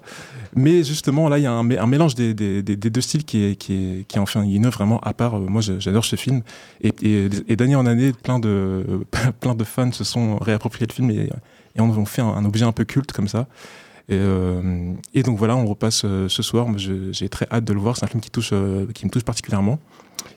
[0.55, 3.01] Mais justement, là, il y a un, mé- un mélange des, des- des- des deux
[3.01, 5.39] styles qui est, qui est, qui est enfin une œuvre vraiment à part.
[5.39, 6.41] Moi, j'adore ce film.
[6.81, 8.83] Et, et, et d'année en année, plein de,
[9.39, 11.29] plein de fans se sont réappropriés le film et,
[11.75, 13.47] et en ont fait un, un objet un peu culte comme ça.
[14.09, 16.67] Et, euh, et donc voilà, on repasse euh, ce soir.
[16.77, 17.95] J'ai très hâte de le voir.
[17.97, 18.53] C'est un film qui, touche,
[18.93, 19.79] qui me touche particulièrement.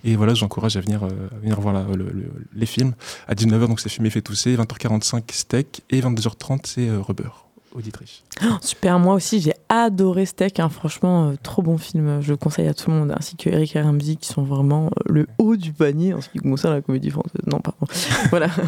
[0.04, 2.92] Et voilà, j'encourage à venir, euh, à venir voir la- le- le- les films.
[3.28, 4.56] À 19h, donc c'est Fumé fait tousser.
[4.56, 5.82] 20h45, Steak.
[5.90, 7.28] Et 22h30, c'est euh, Rubber,
[7.74, 8.22] Auditrice.
[8.42, 10.68] Oh, super, moi aussi j'ai adoré Steak, hein.
[10.68, 13.76] franchement, euh, trop bon film, je le conseille à tout le monde, ainsi que Eric
[13.76, 16.80] et Ramsey qui sont vraiment euh, le haut du panier en ce qui concerne la
[16.80, 17.42] comédie française.
[17.46, 17.86] Non, pardon.
[18.30, 18.48] voilà.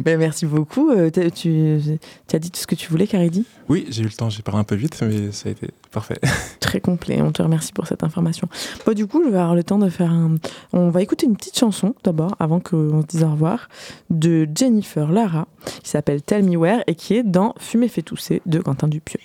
[0.00, 0.90] Ben, merci beaucoup.
[0.90, 1.98] Euh, tu,
[2.32, 4.60] as dit tout ce que tu voulais, Caridi Oui, j'ai eu le temps, j'ai parlé
[4.60, 6.18] un peu vite, mais ça a été parfait.
[6.60, 8.48] Très complet, on te remercie pour cette information.
[8.94, 10.36] Du coup, je vais avoir le temps de faire un.
[10.72, 13.68] On va écouter une petite chanson d'abord, avant qu'on se dise au revoir,
[14.10, 15.46] de Jennifer Lara,
[15.82, 19.20] qui s'appelle Tell Me Where et qui est dans Fumer fait tousser de Quentin Dupieux.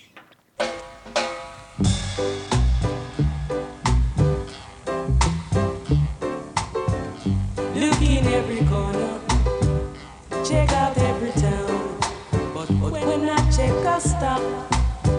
[14.00, 14.40] Stop,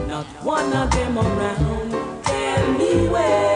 [0.07, 1.91] not one of them around.
[2.23, 3.48] Tell me where,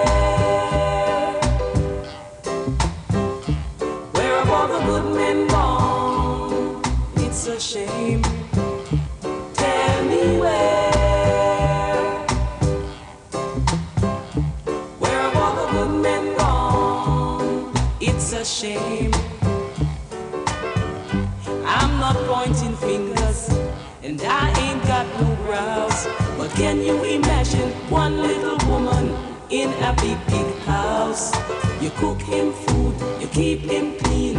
[31.98, 34.38] cook him food, you keep him clean,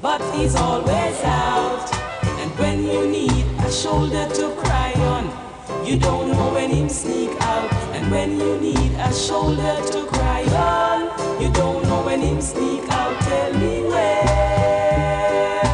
[0.00, 1.88] but he's always out.
[2.40, 5.24] And when you need a shoulder to cry on,
[5.86, 7.72] you don't know when him sneak out.
[7.94, 12.88] And when you need a shoulder to cry on, you don't know when him sneak
[12.90, 13.20] out.
[13.22, 15.64] Tell me where.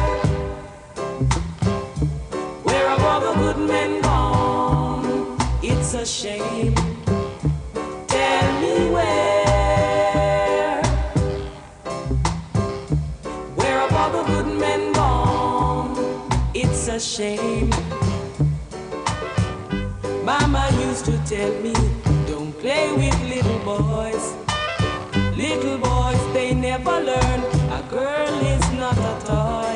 [2.63, 5.37] Where have all the good men gone?
[5.61, 6.80] It's a shame.
[17.11, 17.69] Shame.
[20.23, 21.73] Mama used to tell me,
[22.25, 24.25] don't play with little boys.
[25.35, 27.39] Little boys, they never learn.
[27.79, 29.75] A girl is not a toy.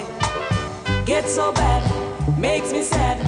[1.06, 1.84] Get so bad,
[2.40, 3.20] makes me sad.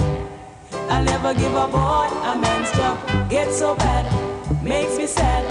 [0.88, 2.96] I'll never give a boy a man's job.
[3.28, 4.06] Get so bad,
[4.64, 5.44] makes me sad.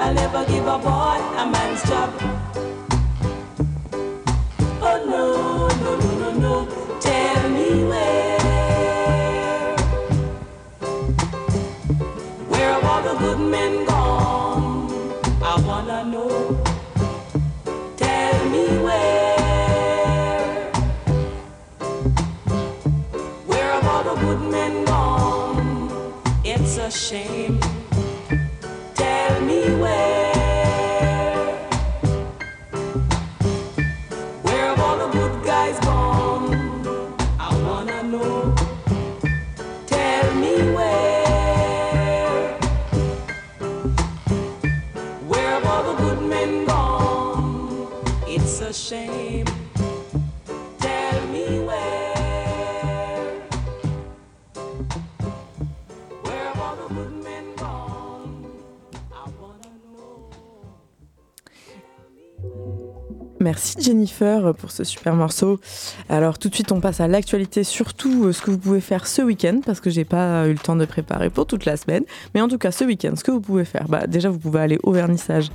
[0.00, 2.38] I'll never give a boy a man's job.
[26.90, 27.77] It's
[63.88, 65.58] Jennifer pour ce super morceau.
[66.10, 69.06] Alors tout de suite on passe à l'actualité, surtout euh, ce que vous pouvez faire
[69.06, 72.04] ce week-end parce que j'ai pas eu le temps de préparer pour toute la semaine.
[72.34, 74.60] Mais en tout cas ce week-end, ce que vous pouvez faire, bah, déjà vous pouvez
[74.60, 75.48] aller au vernissage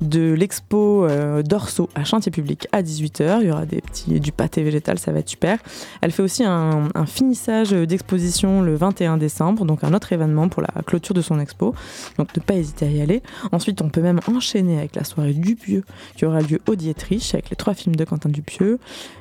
[0.00, 3.38] de l'expo euh, d'Orso à Chantier Public à 18h.
[3.40, 5.58] Il y aura des petits, du pâté végétal, ça va être super.
[6.00, 10.82] Elle fait aussi un, finissage d'exposition le 21 décembre, donc un autre événement pour la
[10.82, 11.74] clôture de son expo.
[12.18, 13.22] Donc ne pas hésiter à y aller.
[13.52, 15.84] Ensuite on peut même enchaîner avec la soirée Dupieux
[16.16, 18.78] qui aura lieu au Dietrich avec les trois films de Quentin Dupieux.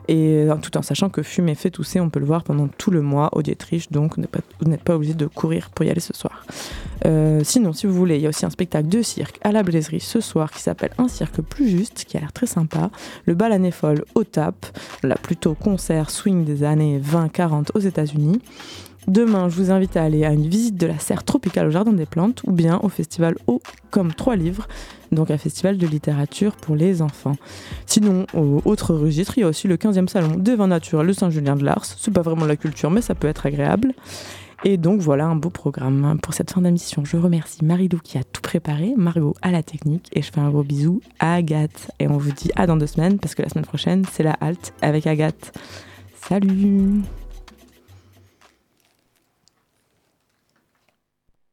[0.08, 2.92] Et euh, tout en sachant que Fumer fait tousser, on peut le voir pendant tout
[2.92, 5.86] le mois au Dietrich, donc vous n'êtes pas- vous n'êtes pas obligé de courir pour
[5.86, 6.46] y aller ce soir.
[7.06, 9.64] Euh, sinon, si vous voulez, il y a aussi un spectacle de cirque à la
[9.64, 12.90] Blaiserie ce soir qui s'appelle Un cirque plus juste, qui a l'air très sympa.
[13.26, 14.66] Le bal année folle au TAP,
[15.04, 18.40] là plutôt concert swing des années 20-40 aux États-Unis.
[19.08, 21.92] Demain, je vous invite à aller à une visite de la serre tropicale au Jardin
[21.92, 23.62] des Plantes ou bien au festival Eau
[23.92, 24.68] comme trois livres,
[25.12, 27.36] donc un festival de littérature pour les enfants.
[27.86, 31.14] Sinon, au autre registre, il y a aussi le 15e salon des vins naturels de
[31.14, 31.84] Saint-Julien de Lars.
[31.86, 33.94] C'est pas vraiment la culture, mais ça peut être agréable.
[34.66, 37.04] Et donc voilà un beau programme pour cette fin d'émission.
[37.04, 40.50] Je remercie Marie-Lou qui a tout préparé, Margot à la technique et je fais un
[40.50, 41.92] gros bisou à Agathe.
[42.00, 44.34] Et on vous dit à dans deux semaines parce que la semaine prochaine c'est la
[44.40, 45.52] halte avec Agathe.
[46.30, 47.02] Salut